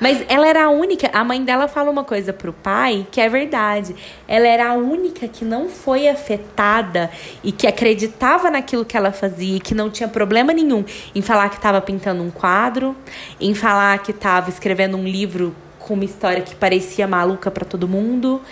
Mas 0.00 0.24
ela 0.28 0.46
era 0.46 0.64
a 0.64 0.70
única. 0.70 1.10
A 1.12 1.24
mãe 1.24 1.42
dela 1.42 1.68
fala 1.68 1.90
uma 1.90 2.04
coisa 2.04 2.32
pro 2.32 2.52
pai 2.52 3.06
que 3.10 3.20
é 3.20 3.28
verdade. 3.28 3.94
Ela 4.26 4.46
era 4.46 4.68
a 4.70 4.74
única 4.74 5.26
que 5.28 5.44
não 5.44 5.68
foi 5.68 6.08
afetada 6.08 7.10
e 7.42 7.52
que 7.52 7.66
acreditava 7.66 8.50
naquilo 8.50 8.84
que 8.84 8.96
ela 8.96 9.12
fazia 9.12 9.56
e 9.56 9.60
que 9.60 9.74
não 9.74 9.90
tinha 9.90 10.08
problema 10.08 10.52
nenhum 10.52 10.84
em 11.14 11.22
falar 11.22 11.48
que 11.48 11.56
estava 11.56 11.80
pintando 11.80 12.22
um 12.22 12.30
quadro, 12.30 12.96
em 13.40 13.54
falar 13.54 13.98
que 14.02 14.10
estava 14.10 14.50
escrevendo 14.50 14.96
um 14.96 15.04
livro 15.04 15.54
com 15.78 15.94
uma 15.94 16.04
história 16.04 16.42
que 16.42 16.54
parecia 16.54 17.06
maluca 17.06 17.50
para 17.50 17.64
todo 17.64 17.88
mundo, 17.88 18.42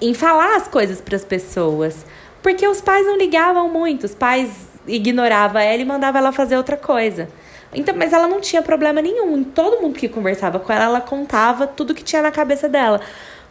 em 0.00 0.14
falar 0.14 0.56
as 0.56 0.68
coisas 0.68 1.00
para 1.00 1.16
as 1.16 1.24
pessoas. 1.24 2.06
Porque 2.42 2.66
os 2.66 2.80
pais 2.80 3.04
não 3.06 3.18
ligavam 3.18 3.68
muito, 3.68 4.04
os 4.04 4.14
pais 4.14 4.68
ignoravam 4.86 5.60
ela 5.60 5.82
e 5.82 5.84
mandavam 5.84 6.20
ela 6.20 6.32
fazer 6.32 6.56
outra 6.56 6.76
coisa. 6.76 7.28
Então, 7.72 7.94
mas 7.96 8.12
ela 8.12 8.26
não 8.26 8.40
tinha 8.40 8.62
problema 8.62 9.02
nenhum. 9.02 9.44
Todo 9.44 9.80
mundo 9.82 9.98
que 9.98 10.08
conversava 10.08 10.58
com 10.58 10.72
ela, 10.72 10.84
ela 10.84 11.00
contava 11.00 11.66
tudo 11.66 11.94
que 11.94 12.02
tinha 12.02 12.22
na 12.22 12.30
cabeça 12.30 12.68
dela. 12.68 13.00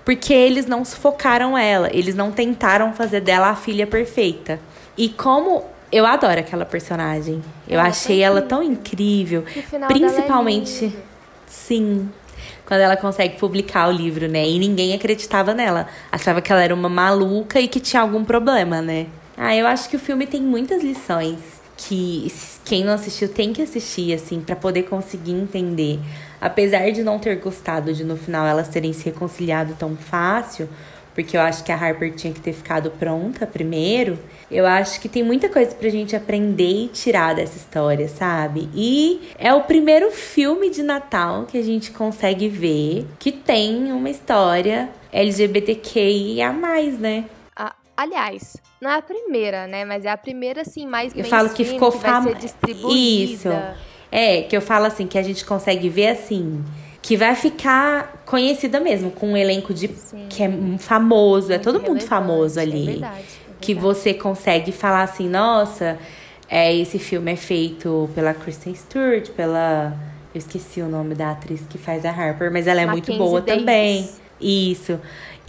Porque 0.04 0.34
eles 0.34 0.66
não 0.66 0.86
sufocaram 0.86 1.58
ela, 1.58 1.90
eles 1.94 2.16
não 2.16 2.32
tentaram 2.32 2.94
fazer 2.94 3.22
dela 3.22 3.50
a 3.50 3.56
filha 3.56 3.86
perfeita. 3.86 4.60
E 4.98 5.10
como 5.10 5.64
eu 5.92 6.06
adoro 6.06 6.40
aquela 6.40 6.66
personagem. 6.66 7.42
Eu 7.68 7.80
Ela 7.80 7.90
achei 7.90 8.18
foi 8.18 8.24
ela 8.24 8.42
tão 8.42 8.62
incrível. 8.64 9.44
É 9.56 9.86
Principalmente, 9.88 10.86
lindo. 10.86 10.98
sim, 11.46 12.10
quando 12.66 12.82
ela 12.82 12.98
consegue 12.98 13.38
publicar 13.38 13.88
o 13.88 13.92
livro, 13.92 14.28
né? 14.28 14.48
E 14.48 14.60
ninguém 14.60 14.94
acreditava 14.94 15.54
nela. 15.54 15.88
Achava 16.12 16.42
que 16.42 16.52
ela 16.52 16.64
era 16.64 16.74
uma 16.74 16.90
maluca 16.90 17.60
e 17.60 17.68
que 17.68 17.80
tinha 17.80 18.02
algum 18.02 18.24
problema, 18.24 18.82
né? 18.82 19.08
Ah, 19.38 19.56
eu 19.56 19.68
acho 19.68 19.88
que 19.90 19.96
o 19.96 20.00
filme 20.00 20.26
tem 20.26 20.42
muitas 20.42 20.82
lições 20.84 21.57
que 21.78 22.32
quem 22.66 22.84
não 22.84 22.94
assistiu 22.94 23.30
tem 23.30 23.54
que 23.54 23.62
assistir, 23.62 24.14
assim, 24.14 24.42
pra 24.42 24.56
poder 24.56 24.84
conseguir 24.84 25.32
entender. 25.32 26.00
Apesar 26.42 26.92
de 26.92 27.04
não 27.04 27.20
ter 27.20 27.36
gostado 27.38 27.94
de 27.94 28.04
no 28.04 28.18
final 28.18 28.46
elas 28.46 28.68
terem 28.68 28.92
se 28.92 29.06
reconciliado 29.06 29.76
tão 29.78 29.96
fácil, 29.96 30.68
porque 31.18 31.36
eu 31.36 31.42
acho 31.42 31.64
que 31.64 31.72
a 31.72 31.76
Harper 31.76 32.14
tinha 32.14 32.32
que 32.32 32.40
ter 32.40 32.54
ficado 32.54 32.92
pronta 32.92 33.48
primeiro. 33.48 34.20
Eu 34.52 34.68
acho 34.68 35.02
que 35.02 35.10
tem 35.10 35.24
muita 35.24 35.50
coisa 35.50 35.74
pra 35.74 35.90
gente 35.90 36.16
aprender 36.16 36.86
e 36.86 36.88
tirar 36.90 37.34
dessa 37.34 37.58
história, 37.58 38.08
sabe? 38.08 38.70
E 38.76 39.32
é 39.40 39.52
o 39.52 39.64
primeiro 39.64 40.12
filme 40.12 40.70
de 40.70 40.84
Natal 40.84 41.46
que 41.46 41.58
a 41.58 41.64
gente 41.64 41.90
consegue 41.90 42.48
ver 42.48 43.08
que 43.18 43.32
tem 43.32 43.92
uma 43.92 44.12
história 44.12 44.90
LGBTQIA, 45.12 46.54
né? 47.00 47.26
Aliás, 47.98 48.56
não 48.80 48.92
é 48.92 48.98
a 48.98 49.02
primeira, 49.02 49.66
né? 49.66 49.84
Mas 49.84 50.06
é 50.06 50.10
a 50.12 50.18
primeira, 50.18 50.62
assim, 50.62 50.86
mais 50.86 51.12
Eu 51.16 51.26
falo 51.26 51.50
que 51.50 51.66
ficou 51.66 51.92
distribuída. 52.40 52.94
Isso. 53.34 53.50
É, 54.12 54.44
que 54.44 54.56
eu 54.56 54.62
falo 54.62 54.86
assim, 54.86 55.08
que 55.08 55.18
a 55.18 55.24
gente 55.24 55.44
consegue 55.44 55.90
ver 55.90 56.10
assim, 56.10 56.64
que 57.02 57.18
vai 57.18 57.36
ficar 57.36 58.22
conhecida 58.26 58.80
mesmo, 58.80 59.12
com 59.12 59.32
um 59.34 59.38
elenco 59.38 59.74
de 59.74 59.88
Sim. 59.90 60.28
que 60.30 60.44
é 60.44 60.50
famoso, 60.78 61.52
é 61.52 61.58
todo 61.58 61.76
mundo 61.80 61.88
relevante, 62.00 62.06
famoso 62.06 62.60
É 62.60 62.62
ali. 62.62 62.86
verdade. 62.86 63.24
que 63.60 63.74
você 63.74 64.14
consegue 64.14 64.72
falar 64.72 65.02
assim, 65.02 65.28
nossa, 65.28 65.98
é, 66.48 66.74
esse 66.74 67.00
filme 67.00 67.34
é 67.34 67.36
feito 67.36 68.10
pela 68.16 68.34
Kristen 68.34 68.74
Stewart, 68.76 69.30
pela. 69.32 69.94
Eu 70.34 70.40
esqueci 70.40 70.82
o 70.82 70.88
nome 70.88 71.16
da 71.16 71.32
atriz 71.32 71.62
que 71.68 71.78
faz 71.78 72.06
a 72.06 72.12
Harper, 72.12 72.52
mas 72.52 72.68
ela 72.68 72.80
é 72.82 72.86
Mackenzie 72.86 73.12
muito 73.18 73.30
boa 73.30 73.42
Davis. 73.42 73.60
também. 73.60 74.10
Isso. 74.40 75.00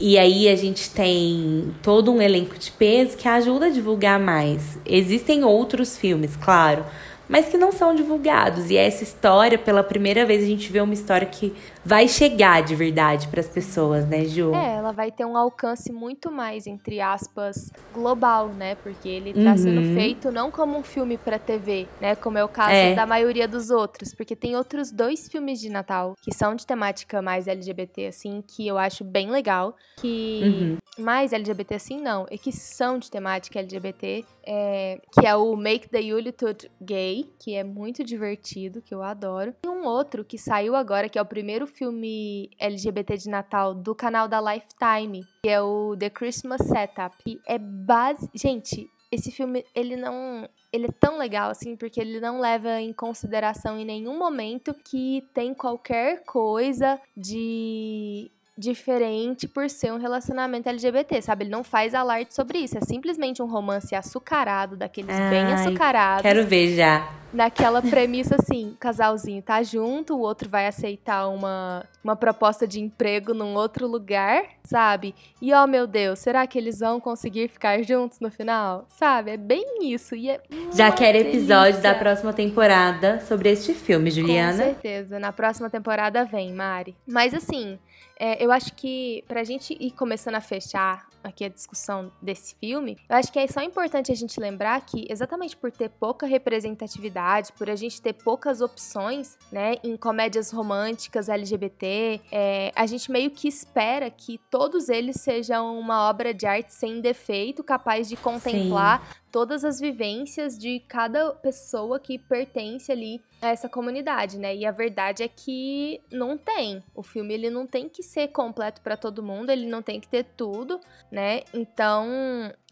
E 0.00 0.16
aí 0.16 0.48
a 0.48 0.54
gente 0.54 0.90
tem 0.90 1.74
todo 1.82 2.12
um 2.12 2.22
elenco 2.22 2.56
de 2.56 2.70
peso 2.70 3.16
que 3.16 3.26
ajuda 3.26 3.66
a 3.66 3.70
divulgar 3.70 4.20
mais. 4.20 4.78
Existem 4.86 5.42
outros 5.42 5.98
filmes, 5.98 6.36
claro, 6.36 6.84
mas 7.28 7.48
que 7.48 7.58
não 7.58 7.70
são 7.70 7.94
divulgados. 7.94 8.70
E 8.70 8.76
essa 8.76 9.02
história, 9.02 9.58
pela 9.58 9.84
primeira 9.84 10.24
vez, 10.24 10.42
a 10.42 10.46
gente 10.46 10.72
vê 10.72 10.80
uma 10.80 10.94
história 10.94 11.26
que 11.26 11.54
vai 11.84 12.08
chegar 12.08 12.62
de 12.62 12.74
verdade 12.74 13.28
para 13.28 13.40
as 13.40 13.48
pessoas, 13.48 14.06
né, 14.06 14.24
Ju? 14.24 14.54
É, 14.54 14.76
ela 14.76 14.92
vai 14.92 15.10
ter 15.10 15.24
um 15.24 15.36
alcance 15.36 15.92
muito 15.92 16.30
mais, 16.30 16.66
entre 16.66 17.00
aspas, 17.00 17.72
global, 17.94 18.48
né? 18.48 18.74
Porque 18.76 19.08
ele 19.08 19.30
está 19.30 19.52
uhum. 19.52 19.56
sendo 19.58 19.94
feito 19.94 20.30
não 20.30 20.50
como 20.50 20.78
um 20.78 20.82
filme 20.82 21.16
para 21.16 21.38
TV, 21.38 21.86
né? 22.00 22.14
Como 22.14 22.38
é 22.38 22.44
o 22.44 22.48
caso 22.48 22.72
é. 22.72 22.94
da 22.94 23.06
maioria 23.06 23.46
dos 23.46 23.70
outros. 23.70 24.14
Porque 24.14 24.36
tem 24.36 24.56
outros 24.56 24.90
dois 24.90 25.28
filmes 25.28 25.60
de 25.60 25.68
Natal 25.68 26.14
que 26.20 26.34
são 26.34 26.54
de 26.54 26.66
temática 26.66 27.22
mais 27.22 27.48
LGBT, 27.48 28.06
assim, 28.06 28.42
que 28.46 28.66
eu 28.66 28.78
acho 28.78 29.04
bem 29.04 29.30
legal. 29.30 29.74
Que. 29.96 30.40
Uhum. 30.44 30.76
Mais 30.98 31.32
LGBT 31.32 31.76
assim, 31.76 32.00
não. 32.00 32.26
E 32.28 32.36
que 32.36 32.50
são 32.50 32.98
de 32.98 33.10
temática 33.10 33.60
LGBT. 33.60 34.24
É, 34.44 35.00
que 35.12 35.26
é 35.26 35.36
o 35.36 35.54
Make 35.54 35.88
the 35.88 36.00
Yulitude 36.00 36.70
Gay, 36.82 37.17
que 37.38 37.54
é 37.54 37.64
muito 37.64 38.04
divertido, 38.04 38.82
que 38.82 38.94
eu 38.94 39.02
adoro. 39.02 39.54
E 39.64 39.68
um 39.68 39.84
outro 39.84 40.24
que 40.24 40.38
saiu 40.38 40.74
agora, 40.74 41.08
que 41.08 41.18
é 41.18 41.22
o 41.22 41.26
primeiro 41.26 41.66
filme 41.66 42.50
LGBT 42.58 43.16
de 43.16 43.28
Natal 43.28 43.74
do 43.74 43.94
canal 43.94 44.28
da 44.28 44.40
Lifetime, 44.40 45.24
que 45.42 45.48
é 45.48 45.60
o 45.60 45.96
The 45.96 46.10
Christmas 46.10 46.62
Setup. 46.62 47.16
Que 47.22 47.40
é 47.46 47.58
base. 47.58 48.28
Gente, 48.34 48.88
esse 49.10 49.30
filme, 49.30 49.64
ele 49.74 49.96
não. 49.96 50.48
Ele 50.70 50.86
é 50.86 50.92
tão 51.00 51.16
legal, 51.16 51.50
assim, 51.50 51.74
porque 51.76 51.98
ele 51.98 52.20
não 52.20 52.40
leva 52.40 52.78
em 52.80 52.92
consideração 52.92 53.78
em 53.78 53.84
nenhum 53.84 54.18
momento 54.18 54.74
que 54.74 55.26
tem 55.32 55.54
qualquer 55.54 56.24
coisa 56.24 57.00
de 57.16 58.30
diferente 58.58 59.46
por 59.46 59.70
ser 59.70 59.92
um 59.92 59.98
relacionamento 59.98 60.68
LGBT, 60.68 61.22
sabe? 61.22 61.44
Ele 61.44 61.50
não 61.50 61.62
faz 61.62 61.94
alarde 61.94 62.34
sobre 62.34 62.58
isso. 62.58 62.76
É 62.76 62.80
simplesmente 62.80 63.40
um 63.40 63.46
romance 63.46 63.94
açucarado, 63.94 64.76
daqueles 64.76 65.14
Ai, 65.14 65.30
bem 65.30 65.44
açucarados. 65.44 66.22
Quero 66.22 66.44
ver 66.44 66.74
já. 66.74 67.08
Naquela 67.32 67.82
premissa 67.82 68.36
assim, 68.36 68.70
o 68.70 68.76
casalzinho 68.76 69.42
tá 69.42 69.62
junto, 69.62 70.16
o 70.16 70.20
outro 70.20 70.48
vai 70.48 70.66
aceitar 70.66 71.28
uma, 71.28 71.84
uma 72.02 72.16
proposta 72.16 72.66
de 72.66 72.80
emprego 72.80 73.34
num 73.34 73.54
outro 73.54 73.86
lugar, 73.86 74.42
sabe? 74.64 75.14
E 75.40 75.52
oh 75.52 75.66
meu 75.66 75.86
Deus, 75.86 76.20
será 76.20 76.46
que 76.46 76.58
eles 76.58 76.80
vão 76.80 76.98
conseguir 76.98 77.48
ficar 77.48 77.82
juntos 77.82 78.18
no 78.18 78.30
final? 78.30 78.86
Sabe? 78.88 79.32
É 79.32 79.36
bem 79.36 79.78
isso. 79.82 80.16
E 80.16 80.30
é 80.30 80.40
Já 80.72 80.90
quero 80.90 81.18
episódio 81.18 81.82
da 81.82 81.94
próxima 81.94 82.32
temporada 82.32 83.20
sobre 83.20 83.50
este 83.50 83.74
filme, 83.74 84.10
Juliana. 84.10 84.52
Com 84.52 84.70
certeza. 84.70 85.20
Na 85.20 85.30
próxima 85.30 85.68
temporada 85.68 86.24
vem, 86.24 86.54
Mari. 86.54 86.96
Mas 87.06 87.34
assim, 87.34 87.78
é, 88.18 88.44
eu 88.44 88.50
acho 88.50 88.74
que 88.74 89.24
pra 89.28 89.44
gente 89.44 89.76
ir 89.78 89.92
começando 89.92 90.34
a 90.34 90.40
fechar 90.40 91.06
aqui 91.22 91.44
a 91.44 91.48
discussão 91.48 92.12
desse 92.22 92.54
filme, 92.56 92.96
eu 93.08 93.16
acho 93.16 93.32
que 93.32 93.38
é 93.38 93.46
só 93.46 93.60
importante 93.60 94.10
a 94.10 94.14
gente 94.14 94.38
lembrar 94.40 94.80
que 94.80 95.06
exatamente 95.10 95.56
por 95.56 95.70
ter 95.70 95.90
pouca 95.90 96.26
representatividade, 96.26 97.52
por 97.52 97.68
a 97.68 97.76
gente 97.76 98.00
ter 98.00 98.12
poucas 98.12 98.60
opções, 98.60 99.36
né, 99.50 99.74
em 99.82 99.96
comédias 99.96 100.50
românticas 100.50 101.28
LGBT, 101.28 102.20
é, 102.30 102.72
a 102.74 102.86
gente 102.86 103.10
meio 103.10 103.30
que 103.30 103.48
espera 103.48 104.10
que 104.10 104.38
todos 104.50 104.88
eles 104.88 105.20
sejam 105.20 105.78
uma 105.78 106.08
obra 106.08 106.32
de 106.32 106.46
arte 106.46 106.72
sem 106.72 107.00
defeito, 107.00 107.62
capaz 107.62 108.08
de 108.08 108.16
contemplar 108.16 109.00
Sim 109.00 109.18
todas 109.30 109.64
as 109.64 109.78
vivências 109.80 110.58
de 110.58 110.80
cada 110.80 111.32
pessoa 111.32 112.00
que 112.00 112.18
pertence 112.18 112.90
ali 112.90 113.20
a 113.40 113.48
essa 113.48 113.68
comunidade, 113.68 114.38
né? 114.38 114.54
E 114.54 114.66
a 114.66 114.70
verdade 114.70 115.22
é 115.22 115.28
que 115.28 116.00
não 116.10 116.36
tem. 116.36 116.82
O 116.94 117.02
filme 117.02 117.34
ele 117.34 117.50
não 117.50 117.66
tem 117.66 117.88
que 117.88 118.02
ser 118.02 118.28
completo 118.28 118.80
para 118.80 118.96
todo 118.96 119.22
mundo, 119.22 119.50
ele 119.50 119.66
não 119.66 119.82
tem 119.82 120.00
que 120.00 120.08
ter 120.08 120.24
tudo, 120.24 120.80
né? 121.10 121.42
Então 121.54 122.06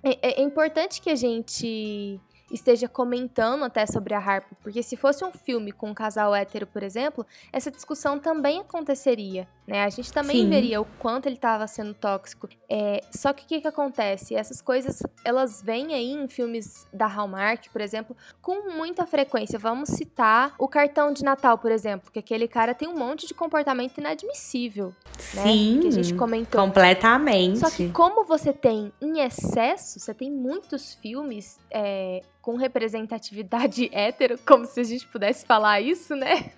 é, 0.02 0.40
é 0.40 0.42
importante 0.42 1.00
que 1.00 1.10
a 1.10 1.14
gente 1.14 2.20
esteja 2.50 2.88
comentando 2.88 3.64
até 3.64 3.86
sobre 3.86 4.14
a 4.14 4.18
Harper, 4.18 4.56
porque 4.62 4.82
se 4.82 4.96
fosse 4.96 5.24
um 5.24 5.32
filme 5.32 5.72
com 5.72 5.90
um 5.90 5.94
casal 5.94 6.34
hétero, 6.34 6.66
por 6.66 6.82
exemplo, 6.82 7.26
essa 7.52 7.70
discussão 7.70 8.18
também 8.18 8.60
aconteceria, 8.60 9.48
né? 9.66 9.82
A 9.84 9.88
gente 9.88 10.12
também 10.12 10.42
Sim. 10.42 10.48
veria 10.48 10.80
o 10.80 10.84
quanto 10.98 11.26
ele 11.26 11.34
estava 11.34 11.66
sendo 11.66 11.92
tóxico. 11.92 12.48
É, 12.68 13.00
só 13.10 13.32
que 13.32 13.44
o 13.44 13.46
que, 13.46 13.60
que 13.60 13.68
acontece? 13.68 14.34
Essas 14.34 14.60
coisas, 14.62 15.02
elas 15.24 15.60
vêm 15.62 15.94
aí 15.94 16.12
em 16.12 16.28
filmes 16.28 16.86
da 16.92 17.06
Hallmark, 17.06 17.68
por 17.70 17.80
exemplo, 17.80 18.16
com 18.40 18.70
muita 18.70 19.06
frequência. 19.06 19.58
Vamos 19.58 19.88
citar 19.90 20.54
o 20.58 20.68
cartão 20.68 21.12
de 21.12 21.24
Natal, 21.24 21.58
por 21.58 21.72
exemplo, 21.72 22.10
que 22.12 22.18
aquele 22.18 22.46
cara 22.46 22.74
tem 22.74 22.88
um 22.88 22.96
monte 22.96 23.26
de 23.26 23.34
comportamento 23.34 23.98
inadmissível, 23.98 24.94
Sim, 25.18 25.76
né? 25.76 25.82
Que 25.82 25.88
a 25.88 25.90
gente 25.90 26.14
comentou. 26.14 26.60
Completamente. 26.60 27.58
Só 27.58 27.70
que 27.70 27.88
como 27.90 28.24
você 28.24 28.52
tem 28.52 28.92
em 29.00 29.20
excesso, 29.20 29.98
você 29.98 30.14
tem 30.14 30.30
muitos 30.30 30.94
filmes 30.94 31.58
é, 31.70 32.22
com 32.46 32.54
representatividade 32.54 33.90
hétero, 33.92 34.38
como 34.46 34.64
se 34.66 34.78
a 34.78 34.84
gente 34.84 35.04
pudesse 35.08 35.44
falar 35.44 35.80
isso, 35.80 36.14
né? 36.14 36.52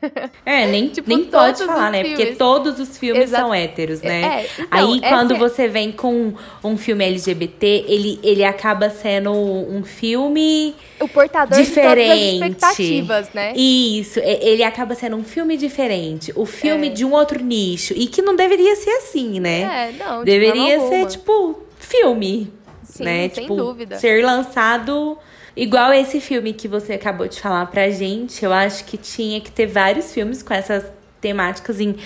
É, 0.44 0.66
nem, 0.66 0.88
tipo, 0.92 1.08
nem 1.08 1.24
pode 1.24 1.64
falar, 1.64 1.90
né? 1.90 2.04
Porque 2.04 2.34
todos 2.34 2.78
os 2.78 2.97
filmes 2.98 3.24
Exato. 3.24 3.44
são 3.44 3.54
héteros, 3.54 4.02
né? 4.02 4.22
É, 4.22 4.46
então, 4.58 4.66
Aí, 4.70 5.00
quando 5.00 5.34
é... 5.34 5.38
você 5.38 5.68
vem 5.68 5.90
com 5.90 6.34
um 6.62 6.76
filme 6.76 7.04
LGBT, 7.04 7.84
ele, 7.88 8.20
ele 8.22 8.44
acaba 8.44 8.90
sendo 8.90 9.32
um 9.32 9.82
filme 9.84 10.74
o 11.00 11.08
portador 11.08 11.58
diferente. 11.58 12.00
de 12.00 12.04
todas 12.04 12.12
as 12.12 12.32
expectativas, 12.32 13.32
né? 13.32 13.52
Isso, 13.56 14.20
ele 14.20 14.62
acaba 14.62 14.94
sendo 14.94 15.16
um 15.16 15.24
filme 15.24 15.56
diferente, 15.56 16.32
o 16.36 16.44
filme 16.44 16.88
é. 16.88 16.90
de 16.90 17.04
um 17.04 17.12
outro 17.12 17.42
nicho 17.42 17.94
e 17.96 18.06
que 18.06 18.20
não 18.20 18.36
deveria 18.36 18.76
ser 18.76 18.90
assim, 18.90 19.40
né? 19.40 19.88
É, 19.90 20.04
não, 20.04 20.24
deveria 20.24 20.80
ser 20.88 21.06
tipo 21.06 21.62
filme, 21.78 22.52
Sim, 22.82 23.04
né? 23.04 23.28
Sem 23.30 23.44
tipo, 23.44 23.56
dúvida. 23.56 23.98
ser 23.98 24.24
lançado 24.24 25.18
Igual 25.58 25.92
esse 25.92 26.20
filme 26.20 26.52
que 26.52 26.68
você 26.68 26.92
acabou 26.92 27.26
de 27.26 27.40
falar 27.40 27.66
pra 27.66 27.90
gente, 27.90 28.44
eu 28.44 28.52
acho 28.52 28.84
que 28.84 28.96
tinha 28.96 29.40
que 29.40 29.50
ter 29.50 29.66
vários 29.66 30.12
filmes 30.14 30.40
com 30.40 30.54
essas 30.54 30.84
temáticas 31.20 31.80
em 31.80 31.96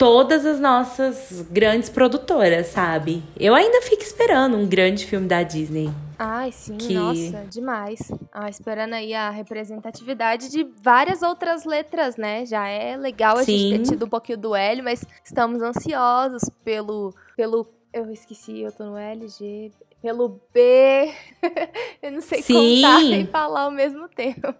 todas 0.00 0.46
as 0.46 0.58
nossas 0.58 1.46
grandes 1.50 1.90
produtoras, 1.90 2.68
sabe? 2.68 3.22
Eu 3.38 3.54
ainda 3.54 3.82
fico 3.82 4.02
esperando 4.02 4.56
um 4.56 4.66
grande 4.66 5.04
filme 5.04 5.28
da 5.28 5.42
Disney. 5.42 5.90
Ai, 6.18 6.50
sim, 6.52 6.78
que... 6.78 6.94
nossa, 6.94 7.44
demais. 7.50 8.10
Ah, 8.32 8.48
esperando 8.48 8.94
aí 8.94 9.12
a 9.12 9.28
representatividade 9.28 10.50
de 10.50 10.66
várias 10.82 11.20
outras 11.20 11.66
letras, 11.66 12.16
né? 12.16 12.46
Já 12.46 12.66
é 12.66 12.96
legal 12.96 13.36
a 13.36 13.44
sim. 13.44 13.58
gente 13.58 13.82
ter 13.82 13.90
tido 13.90 14.06
um 14.06 14.08
pouquinho 14.08 14.38
do 14.38 14.54
L, 14.56 14.80
mas 14.80 15.04
estamos 15.22 15.60
ansiosos 15.60 16.48
pelo. 16.64 17.14
pelo 17.36 17.68
eu 17.92 18.10
esqueci, 18.10 18.60
eu 18.60 18.72
tô 18.72 18.84
no 18.84 18.96
LG 18.96 19.70
pelo 20.00 20.40
B. 20.54 21.12
eu 22.00 22.12
não 22.12 22.22
sei 22.22 22.40
Sim. 22.40 22.80
contar 22.80 23.02
nem 23.02 23.26
falar 23.26 23.64
ao 23.64 23.70
mesmo 23.70 24.08
tempo. 24.08 24.54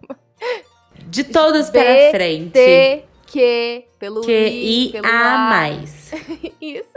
De 1.07 1.23
todos 1.23 1.69
B, 1.71 1.79
para 1.79 2.11
frente. 2.11 2.51
T, 2.51 3.05
Q, 3.31 3.83
pelo 3.97 4.21
Q, 4.21 4.31
I, 4.31 4.89
pelo 4.91 5.07
A, 5.07 5.37
mais. 5.49 6.11
Isso. 6.59 6.89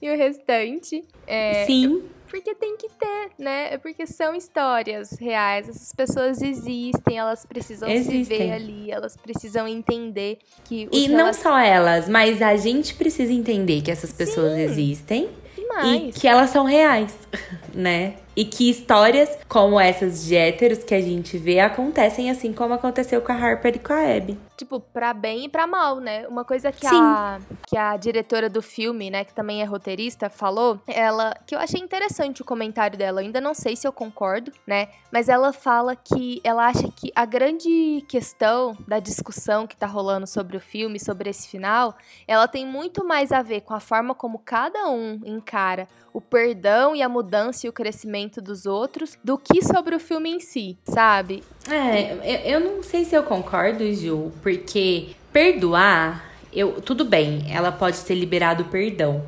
e 0.00 0.10
o 0.10 0.16
restante. 0.16 1.04
É, 1.26 1.64
Sim. 1.64 2.02
Porque 2.28 2.54
tem 2.54 2.76
que 2.78 2.88
ter, 2.88 3.30
né? 3.38 3.74
É 3.74 3.78
porque 3.78 4.06
são 4.06 4.34
histórias 4.34 5.12
reais. 5.20 5.68
Essas 5.68 5.92
pessoas 5.94 6.40
existem, 6.40 7.18
elas 7.18 7.44
precisam 7.44 7.88
existem. 7.90 8.24
se 8.24 8.44
ver 8.46 8.52
ali, 8.52 8.90
elas 8.90 9.16
precisam 9.16 9.68
entender 9.68 10.38
que. 10.64 10.88
e 10.90 11.08
não 11.08 11.32
só 11.34 11.58
elas, 11.58 12.08
mas 12.08 12.40
a 12.40 12.56
gente 12.56 12.94
precisa 12.94 13.32
entender 13.32 13.82
que 13.82 13.90
essas 13.90 14.12
pessoas 14.12 14.54
Sim. 14.54 14.62
existem 14.62 15.28
Demais. 15.54 16.16
E 16.16 16.20
que 16.20 16.26
elas 16.26 16.50
são 16.50 16.64
reais, 16.64 17.16
né? 17.72 18.14
E 18.34 18.44
que 18.44 18.70
histórias 18.70 19.38
como 19.48 19.78
essas 19.78 20.24
de 20.24 20.34
héteros 20.34 20.82
que 20.82 20.94
a 20.94 21.00
gente 21.00 21.36
vê 21.36 21.60
acontecem 21.60 22.30
assim 22.30 22.52
como 22.52 22.72
aconteceu 22.74 23.20
com 23.20 23.30
a 23.30 23.34
Harper 23.34 23.76
e 23.76 23.78
com 23.78 23.92
a 23.92 24.16
Abby. 24.16 24.38
Tipo, 24.56 24.80
pra 24.80 25.12
bem 25.12 25.44
e 25.44 25.48
pra 25.48 25.66
mal, 25.66 25.98
né? 25.98 26.26
Uma 26.28 26.44
coisa 26.44 26.70
que 26.70 26.86
a, 26.86 27.40
que 27.66 27.76
a 27.76 27.96
diretora 27.96 28.48
do 28.48 28.62
filme, 28.62 29.10
né, 29.10 29.24
que 29.24 29.34
também 29.34 29.60
é 29.60 29.64
roteirista, 29.64 30.30
falou, 30.30 30.80
ela. 30.86 31.34
Que 31.46 31.54
eu 31.54 31.58
achei 31.58 31.80
interessante 31.80 32.42
o 32.42 32.44
comentário 32.44 32.96
dela. 32.96 33.20
Eu 33.20 33.26
ainda 33.26 33.40
não 33.40 33.54
sei 33.54 33.74
se 33.74 33.86
eu 33.86 33.92
concordo, 33.92 34.52
né? 34.66 34.88
Mas 35.10 35.28
ela 35.28 35.52
fala 35.52 35.96
que 35.96 36.40
ela 36.44 36.66
acha 36.66 36.88
que 36.92 37.10
a 37.14 37.24
grande 37.24 38.04
questão 38.08 38.76
da 38.86 39.00
discussão 39.00 39.66
que 39.66 39.76
tá 39.76 39.86
rolando 39.86 40.26
sobre 40.26 40.56
o 40.56 40.60
filme, 40.60 41.00
sobre 41.00 41.28
esse 41.28 41.48
final, 41.48 41.96
ela 42.26 42.46
tem 42.46 42.64
muito 42.64 43.04
mais 43.04 43.32
a 43.32 43.42
ver 43.42 43.62
com 43.62 43.74
a 43.74 43.80
forma 43.80 44.14
como 44.14 44.38
cada 44.38 44.88
um 44.88 45.20
encara 45.24 45.88
o 46.12 46.20
perdão 46.20 46.94
e 46.94 47.02
a 47.02 47.08
mudança 47.08 47.66
e 47.66 47.70
o 47.70 47.72
crescimento 47.72 48.40
dos 48.40 48.66
outros 48.66 49.16
do 49.22 49.38
que 49.38 49.62
sobre 49.64 49.94
o 49.94 50.00
filme 50.00 50.30
em 50.30 50.40
si, 50.40 50.76
sabe? 50.84 51.42
É, 51.68 52.12
eu, 52.12 52.54
eu 52.54 52.60
não 52.60 52.82
sei 52.82 53.04
se 53.04 53.14
eu 53.14 53.22
concordo, 53.22 53.92
Ju, 53.94 54.32
porque 54.42 55.10
perdoar, 55.32 56.30
eu 56.52 56.80
tudo 56.80 57.04
bem, 57.04 57.46
ela 57.50 57.72
pode 57.72 58.00
ter 58.00 58.14
liberado 58.14 58.64
o 58.64 58.66
perdão. 58.66 59.24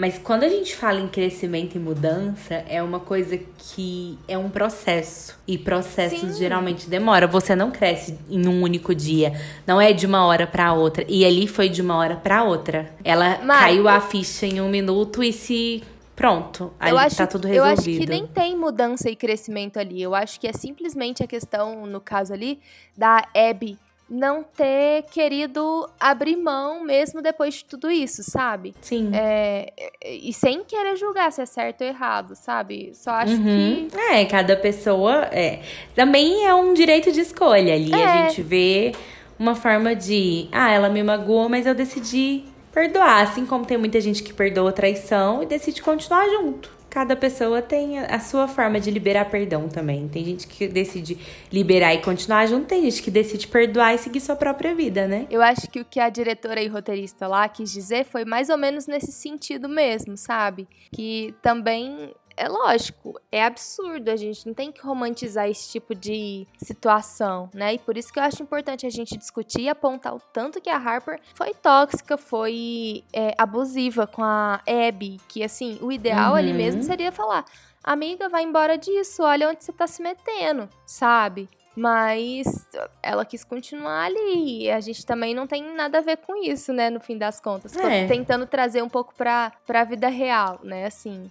Mas 0.00 0.18
quando 0.18 0.44
a 0.44 0.48
gente 0.48 0.74
fala 0.74 0.98
em 0.98 1.08
crescimento 1.08 1.74
e 1.74 1.78
mudança, 1.78 2.54
é 2.66 2.82
uma 2.82 3.00
coisa 3.00 3.38
que 3.58 4.18
é 4.26 4.38
um 4.38 4.48
processo. 4.48 5.38
E 5.46 5.58
processos 5.58 6.20
Sim. 6.20 6.38
geralmente 6.38 6.88
demora. 6.88 7.26
Você 7.26 7.54
não 7.54 7.70
cresce 7.70 8.18
em 8.30 8.48
um 8.48 8.62
único 8.62 8.94
dia. 8.94 9.38
Não 9.66 9.78
é 9.78 9.92
de 9.92 10.06
uma 10.06 10.24
hora 10.24 10.46
para 10.46 10.72
outra. 10.72 11.04
E 11.06 11.22
ali 11.22 11.46
foi 11.46 11.68
de 11.68 11.82
uma 11.82 11.96
hora 11.96 12.16
para 12.16 12.42
outra. 12.44 12.90
Ela 13.04 13.34
caiu 13.46 13.88
a 13.88 14.00
ficha 14.00 14.46
em 14.46 14.58
um 14.58 14.70
minuto 14.70 15.22
e 15.22 15.34
se 15.34 15.82
Pronto, 16.20 16.70
aí 16.78 16.90
eu 16.90 16.98
acho, 16.98 17.16
tá 17.16 17.26
tudo 17.26 17.48
resolvido. 17.48 17.66
Eu 17.66 17.72
acho 17.72 17.82
que 17.82 18.06
nem 18.06 18.26
tem 18.26 18.54
mudança 18.54 19.08
e 19.08 19.16
crescimento 19.16 19.78
ali. 19.78 20.02
Eu 20.02 20.14
acho 20.14 20.38
que 20.38 20.46
é 20.46 20.52
simplesmente 20.52 21.22
a 21.22 21.26
questão, 21.26 21.86
no 21.86 21.98
caso 21.98 22.34
ali, 22.34 22.60
da 22.94 23.26
Abby 23.34 23.78
não 24.06 24.42
ter 24.42 25.04
querido 25.04 25.88
abrir 25.98 26.36
mão 26.36 26.84
mesmo 26.84 27.22
depois 27.22 27.54
de 27.54 27.64
tudo 27.64 27.90
isso, 27.90 28.22
sabe? 28.22 28.74
Sim. 28.82 29.12
É, 29.14 29.72
e 30.04 30.30
sem 30.34 30.62
querer 30.62 30.94
julgar 30.96 31.32
se 31.32 31.40
é 31.40 31.46
certo 31.46 31.80
ou 31.80 31.86
errado, 31.86 32.34
sabe? 32.34 32.90
Só 32.92 33.12
acho 33.12 33.32
uhum. 33.32 33.88
que. 33.90 33.98
É, 33.98 34.26
cada 34.26 34.54
pessoa. 34.58 35.26
É. 35.32 35.60
Também 35.94 36.44
é 36.44 36.54
um 36.54 36.74
direito 36.74 37.10
de 37.10 37.20
escolha 37.20 37.72
ali. 37.72 37.94
É. 37.94 38.04
A 38.04 38.28
gente 38.28 38.42
vê 38.42 38.92
uma 39.38 39.54
forma 39.54 39.96
de. 39.96 40.48
Ah, 40.52 40.70
ela 40.70 40.90
me 40.90 41.02
magoou, 41.02 41.48
mas 41.48 41.64
eu 41.64 41.74
decidi 41.74 42.44
perdoar. 42.80 43.22
Assim 43.22 43.44
como 43.44 43.66
tem 43.66 43.76
muita 43.76 44.00
gente 44.00 44.22
que 44.22 44.32
perdoa 44.32 44.72
traição 44.72 45.42
e 45.42 45.46
decide 45.46 45.82
continuar 45.82 46.28
junto 46.28 46.80
cada 46.90 47.14
pessoa 47.14 47.62
tem 47.62 48.00
a 48.00 48.18
sua 48.18 48.48
forma 48.48 48.80
de 48.80 48.90
liberar 48.90 49.30
perdão 49.30 49.68
também. 49.68 50.08
Tem 50.08 50.24
gente 50.24 50.48
que 50.48 50.66
decide 50.66 51.16
liberar 51.52 51.94
e 51.94 52.02
continuar 52.02 52.46
junto, 52.46 52.66
tem 52.66 52.82
gente 52.82 53.00
que 53.00 53.12
decide 53.12 53.46
perdoar 53.46 53.94
e 53.94 53.98
seguir 53.98 54.18
sua 54.18 54.34
própria 54.34 54.74
vida, 54.74 55.06
né? 55.06 55.24
Eu 55.30 55.40
acho 55.40 55.70
que 55.70 55.78
o 55.80 55.84
que 55.84 56.00
a 56.00 56.08
diretora 56.08 56.60
e 56.60 56.66
roteirista 56.66 57.28
lá 57.28 57.48
quis 57.48 57.70
dizer 57.70 58.04
foi 58.04 58.24
mais 58.24 58.48
ou 58.48 58.58
menos 58.58 58.88
nesse 58.88 59.12
sentido 59.12 59.68
mesmo, 59.68 60.16
sabe? 60.16 60.66
Que 60.92 61.32
também 61.40 62.12
é 62.40 62.48
lógico, 62.48 63.20
é 63.30 63.44
absurdo, 63.44 64.08
a 64.10 64.16
gente 64.16 64.46
não 64.46 64.54
tem 64.54 64.72
que 64.72 64.80
romantizar 64.80 65.46
esse 65.46 65.68
tipo 65.68 65.94
de 65.94 66.46
situação, 66.56 67.50
né? 67.52 67.74
E 67.74 67.78
por 67.78 67.98
isso 67.98 68.10
que 68.10 68.18
eu 68.18 68.22
acho 68.22 68.42
importante 68.42 68.86
a 68.86 68.90
gente 68.90 69.14
discutir 69.18 69.60
e 69.60 69.68
apontar 69.68 70.14
o 70.14 70.20
tanto 70.32 70.58
que 70.58 70.70
a 70.70 70.78
Harper 70.78 71.20
foi 71.34 71.52
tóxica, 71.52 72.16
foi 72.16 73.04
é, 73.12 73.34
abusiva 73.36 74.06
com 74.06 74.24
a 74.24 74.62
Abby, 74.66 75.20
que 75.28 75.44
assim, 75.44 75.78
o 75.82 75.92
ideal 75.92 76.30
uhum. 76.30 76.38
ali 76.38 76.54
mesmo 76.54 76.82
seria 76.82 77.12
falar, 77.12 77.44
amiga, 77.84 78.26
vai 78.30 78.42
embora 78.42 78.78
disso, 78.78 79.22
olha 79.22 79.50
onde 79.50 79.62
você 79.62 79.72
tá 79.72 79.86
se 79.86 80.02
metendo, 80.02 80.66
sabe? 80.86 81.46
Mas 81.80 82.68
ela 83.02 83.24
quis 83.24 83.42
continuar 83.42 84.04
ali. 84.04 84.64
E 84.64 84.70
a 84.70 84.80
gente 84.80 85.06
também 85.06 85.34
não 85.34 85.46
tem 85.46 85.62
nada 85.74 85.96
a 85.96 86.02
ver 86.02 86.18
com 86.18 86.36
isso, 86.36 86.74
né? 86.74 86.90
No 86.90 87.00
fim 87.00 87.16
das 87.16 87.40
contas. 87.40 87.74
É. 87.74 88.06
Tentando 88.06 88.44
trazer 88.46 88.82
um 88.82 88.88
pouco 88.88 89.14
pra, 89.16 89.50
pra 89.66 89.82
vida 89.84 90.08
real, 90.08 90.60
né? 90.62 90.84
Assim. 90.84 91.30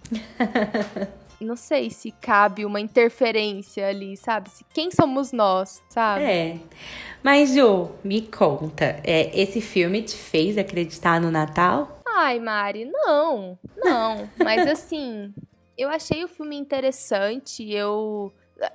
não 1.40 1.54
sei 1.54 1.88
se 1.88 2.10
cabe 2.10 2.64
uma 2.64 2.80
interferência 2.80 3.86
ali, 3.86 4.16
sabe? 4.16 4.50
Se, 4.50 4.64
quem 4.74 4.90
somos 4.90 5.30
nós, 5.30 5.80
sabe? 5.88 6.24
É. 6.24 6.58
Mas, 7.22 7.54
Ju, 7.54 7.92
me 8.02 8.22
conta. 8.22 9.00
É, 9.04 9.30
esse 9.40 9.60
filme 9.60 10.02
te 10.02 10.16
fez 10.16 10.58
acreditar 10.58 11.20
no 11.20 11.30
Natal? 11.30 12.00
Ai, 12.04 12.40
Mari, 12.40 12.86
não. 12.86 13.56
Não. 13.76 14.28
Mas 14.36 14.66
assim, 14.66 15.32
eu 15.78 15.88
achei 15.88 16.24
o 16.24 16.28
filme 16.28 16.56
interessante. 16.56 17.72
Eu 17.72 18.32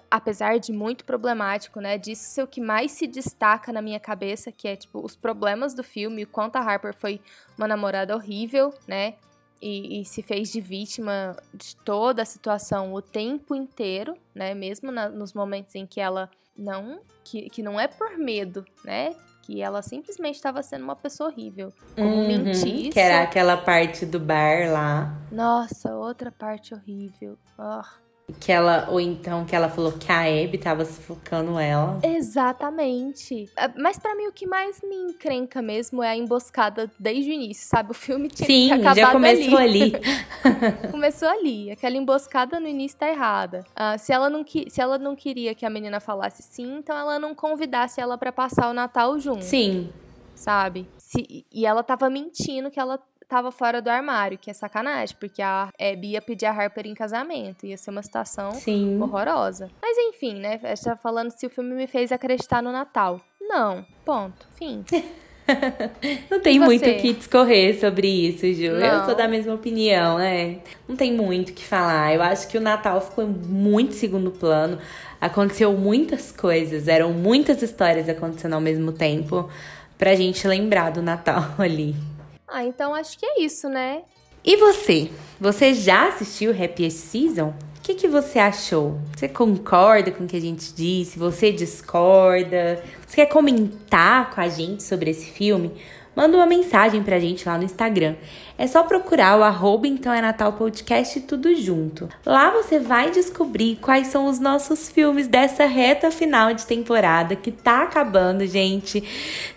apesar 0.09 0.59
de 0.59 0.71
muito 0.71 1.05
problemático, 1.05 1.79
né? 1.79 1.97
Disso 1.97 2.23
ser 2.23 2.43
o 2.43 2.47
que 2.47 2.61
mais 2.61 2.91
se 2.91 3.07
destaca 3.07 3.71
na 3.71 3.81
minha 3.81 3.99
cabeça, 3.99 4.51
que 4.51 4.67
é 4.67 4.75
tipo 4.75 5.03
os 5.03 5.15
problemas 5.15 5.73
do 5.73 5.83
filme, 5.83 6.23
o 6.23 6.27
quanto 6.27 6.55
a 6.55 6.61
Harper 6.61 6.93
foi 6.93 7.21
uma 7.57 7.67
namorada 7.67 8.15
horrível, 8.15 8.73
né? 8.87 9.15
E, 9.61 10.01
e 10.01 10.05
se 10.05 10.21
fez 10.21 10.51
de 10.51 10.59
vítima 10.59 11.35
de 11.53 11.75
toda 11.77 12.21
a 12.21 12.25
situação 12.25 12.93
o 12.93 13.01
tempo 13.01 13.55
inteiro, 13.55 14.15
né? 14.33 14.53
Mesmo 14.53 14.91
na, 14.91 15.09
nos 15.09 15.33
momentos 15.33 15.75
em 15.75 15.85
que 15.85 15.99
ela 15.99 16.29
não, 16.57 16.99
que, 17.23 17.49
que 17.49 17.61
não 17.61 17.79
é 17.79 17.87
por 17.87 18.17
medo, 18.17 18.65
né? 18.83 19.15
Que 19.43 19.61
ela 19.61 19.81
simplesmente 19.81 20.35
estava 20.35 20.63
sendo 20.63 20.83
uma 20.83 20.95
pessoa 20.95 21.29
horrível. 21.29 21.71
Como 21.95 22.07
uhum, 22.07 22.27
mentir. 22.27 22.91
Que 22.91 22.99
era 22.99 23.23
aquela 23.23 23.57
parte 23.57 24.05
do 24.05 24.19
bar 24.19 24.71
lá. 24.71 25.21
Nossa, 25.31 25.93
outra 25.95 26.31
parte 26.31 26.73
horrível. 26.73 27.37
Oh. 27.57 28.04
Que 28.39 28.51
ela, 28.51 28.87
ou 28.89 28.99
então 28.99 29.45
que 29.45 29.55
ela 29.55 29.69
falou 29.69 29.91
que 29.91 30.11
a 30.11 30.21
Abby 30.21 30.57
tava 30.57 30.83
sufocando 30.83 31.59
ela. 31.59 31.99
Exatamente. 32.03 33.47
Ah, 33.55 33.71
mas 33.77 33.99
para 33.99 34.15
mim 34.15 34.25
o 34.27 34.31
que 34.31 34.47
mais 34.47 34.81
me 34.81 34.95
encrenca 34.95 35.61
mesmo 35.61 36.01
é 36.01 36.09
a 36.09 36.15
emboscada 36.15 36.91
desde 36.99 37.29
o 37.29 37.33
início, 37.33 37.67
sabe? 37.67 37.91
O 37.91 37.93
filme 37.93 38.27
tinha 38.27 38.47
Sim, 38.47 38.71
acabado 38.71 38.95
já 38.95 39.11
começou 39.11 39.57
ali. 39.57 39.83
ali. 39.83 40.01
começou 40.91 41.27
ali. 41.27 41.71
Aquela 41.71 41.95
emboscada 41.95 42.59
no 42.59 42.67
início 42.67 42.97
tá 42.97 43.07
errada. 43.07 43.63
Uh, 43.71 43.99
se, 43.99 44.11
ela 44.11 44.27
não 44.27 44.43
se 44.45 44.81
ela 44.81 44.97
não 44.97 45.15
queria 45.15 45.53
que 45.53 45.65
a 45.65 45.69
menina 45.69 45.99
falasse 45.99 46.41
sim, 46.41 46.77
então 46.79 46.97
ela 46.97 47.19
não 47.19 47.35
convidasse 47.35 48.01
ela 48.01 48.17
para 48.17 48.31
passar 48.31 48.69
o 48.69 48.73
Natal 48.73 49.19
junto. 49.19 49.43
Sim. 49.43 49.89
Sabe? 50.33 50.89
Se, 50.97 51.45
e 51.51 51.65
ela 51.65 51.83
tava 51.83 52.09
mentindo 52.09 52.71
que 52.71 52.79
ela 52.79 52.99
tava 53.27 53.51
fora 53.51 53.81
do 53.81 53.89
armário, 53.89 54.37
que 54.37 54.49
é 54.49 54.53
sacanagem, 54.53 55.15
porque 55.19 55.41
a 55.41 55.69
Abby 55.79 56.11
ia 56.11 56.21
pedir 56.21 56.45
a 56.45 56.51
Harper 56.51 56.87
em 56.87 56.93
casamento, 56.93 57.65
ia 57.65 57.77
ser 57.77 57.91
uma 57.91 58.03
situação 58.03 58.51
Sim. 58.51 59.01
horrorosa. 59.01 59.69
Mas 59.81 59.97
enfim, 59.97 60.35
né? 60.35 60.59
A 60.63 60.75
gente 60.75 60.83
tá 60.83 60.95
falando 60.95 61.31
se 61.31 61.45
o 61.45 61.49
filme 61.49 61.73
me 61.73 61.87
fez 61.87 62.11
acreditar 62.11 62.61
no 62.61 62.71
Natal. 62.71 63.19
Não, 63.41 63.85
ponto, 64.03 64.47
fim. 64.57 64.83
Não 66.29 66.39
tem 66.39 66.59
muito 66.59 66.89
o 66.89 66.97
que 66.97 67.13
discorrer 67.13 67.79
sobre 67.79 68.07
isso, 68.07 68.51
Ju. 68.53 68.73
Não. 68.73 68.85
Eu 68.85 69.05
sou 69.05 69.15
da 69.15 69.27
mesma 69.27 69.53
opinião, 69.53 70.17
né? 70.17 70.57
Não 70.87 70.95
tem 70.95 71.13
muito 71.13 71.49
o 71.49 71.53
que 71.53 71.63
falar. 71.63 72.15
Eu 72.15 72.23
acho 72.23 72.47
que 72.47 72.57
o 72.57 72.61
Natal 72.61 72.99
ficou 72.99 73.27
muito 73.27 73.93
segundo 73.93 74.31
plano. 74.31 74.79
Aconteceu 75.21 75.71
muitas 75.73 76.31
coisas, 76.31 76.87
eram 76.87 77.13
muitas 77.13 77.61
histórias 77.61 78.09
acontecendo 78.09 78.53
ao 78.53 78.61
mesmo 78.61 78.91
tempo 78.91 79.49
pra 79.97 80.15
gente 80.15 80.47
lembrar 80.47 80.91
do 80.91 81.01
Natal 81.01 81.43
ali. 81.59 81.95
Ah, 82.47 82.63
então 82.63 82.93
acho 82.93 83.17
que 83.17 83.25
é 83.25 83.41
isso, 83.41 83.67
né? 83.67 84.03
E 84.43 84.55
você? 84.57 85.09
Você 85.39 85.73
já 85.73 86.09
assistiu 86.09 86.51
Happy 86.51 86.89
Season? 86.91 87.49
O 87.49 87.81
que, 87.81 87.95
que 87.95 88.07
você 88.07 88.39
achou? 88.39 88.99
Você 89.15 89.27
concorda 89.27 90.11
com 90.11 90.23
o 90.23 90.27
que 90.27 90.37
a 90.37 90.41
gente 90.41 90.73
disse? 90.73 91.17
Você 91.17 91.51
discorda? 91.51 92.83
Você 93.07 93.17
quer 93.17 93.25
comentar 93.27 94.29
com 94.31 94.41
a 94.41 94.47
gente 94.47 94.83
sobre 94.83 95.09
esse 95.11 95.25
filme? 95.25 95.71
Manda 96.15 96.37
uma 96.37 96.45
mensagem 96.45 97.03
pra 97.03 97.19
gente 97.19 97.47
lá 97.47 97.57
no 97.57 97.63
Instagram. 97.63 98.15
É 98.57 98.65
só 98.67 98.83
procurar 98.83 99.37
o 99.37 99.43
arroba 99.43 99.87
então 99.87 100.13
é 100.13 100.21
Natal 100.21 100.53
Podcast 100.53 101.19
tudo 101.21 101.53
junto. 101.55 102.07
Lá 102.25 102.51
você 102.51 102.79
vai 102.79 103.11
descobrir 103.11 103.77
quais 103.81 104.07
são 104.07 104.27
os 104.27 104.39
nossos 104.39 104.89
filmes 104.89 105.27
dessa 105.27 105.65
reta 105.65 106.09
final 106.09 106.53
de 106.53 106.65
temporada 106.65 107.35
que 107.35 107.51
tá 107.51 107.83
acabando, 107.83 108.47
gente. 108.47 109.03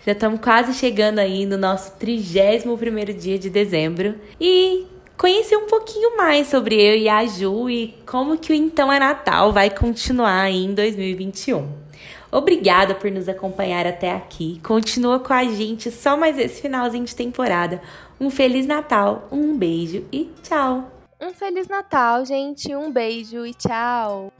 Já 0.05 0.11
estamos 0.11 0.41
quase 0.41 0.73
chegando 0.73 1.19
aí 1.19 1.45
no 1.45 1.57
nosso 1.57 1.93
31 1.97 2.77
primeiro 2.77 3.13
dia 3.13 3.39
de 3.39 3.49
dezembro. 3.49 4.15
E 4.39 4.85
conhecer 5.17 5.57
um 5.57 5.67
pouquinho 5.67 6.17
mais 6.17 6.47
sobre 6.47 6.75
eu 6.75 6.95
e 6.97 7.09
a 7.09 7.25
Ju 7.25 7.69
e 7.69 7.95
como 8.05 8.37
que 8.37 8.51
o 8.51 8.55
Então 8.55 8.91
é 8.91 8.99
Natal 8.99 9.51
vai 9.51 9.69
continuar 9.69 10.41
aí 10.41 10.65
em 10.65 10.73
2021. 10.73 11.88
Obrigada 12.31 12.93
por 12.93 13.09
nos 13.09 13.27
acompanhar 13.27 13.87
até 13.87 14.11
aqui. 14.11 14.59
Continua 14.63 15.19
com 15.19 15.33
a 15.33 15.43
gente 15.45 15.89
só 15.91 16.15
mais 16.15 16.37
esse 16.37 16.61
finalzinho 16.61 17.05
de 17.05 17.15
temporada. 17.15 17.81
Um 18.19 18.29
feliz 18.29 18.65
Natal, 18.65 19.27
um 19.31 19.57
beijo 19.57 20.05
e 20.11 20.25
tchau. 20.43 20.91
Um 21.19 21.33
feliz 21.33 21.67
Natal, 21.67 22.23
gente. 22.25 22.73
Um 22.75 22.91
beijo 22.91 23.45
e 23.45 23.53
tchau. 23.53 24.31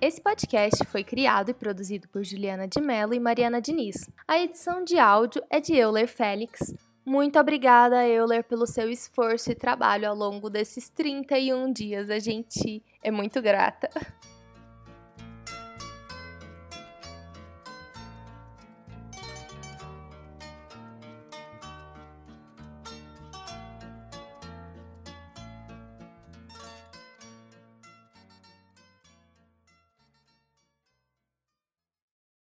Esse 0.00 0.20
podcast 0.20 0.84
foi 0.84 1.02
criado 1.02 1.50
e 1.50 1.54
produzido 1.54 2.06
por 2.08 2.22
Juliana 2.22 2.68
de 2.68 2.80
Mello 2.80 3.14
e 3.14 3.18
Mariana 3.18 3.60
Diniz. 3.60 4.08
A 4.28 4.38
edição 4.38 4.84
de 4.84 4.96
áudio 4.96 5.42
é 5.50 5.58
de 5.60 5.74
Euler 5.74 6.06
Félix. 6.06 6.72
Muito 7.08 7.38
obrigada, 7.38 8.06
Euler, 8.06 8.44
pelo 8.44 8.66
seu 8.66 8.90
esforço 8.90 9.50
e 9.50 9.54
trabalho 9.54 10.10
ao 10.10 10.14
longo 10.14 10.50
desses 10.50 10.90
31 10.90 11.72
dias. 11.72 12.10
A 12.10 12.18
gente 12.18 12.82
é 13.02 13.10
muito 13.10 13.40
grata. 13.40 13.88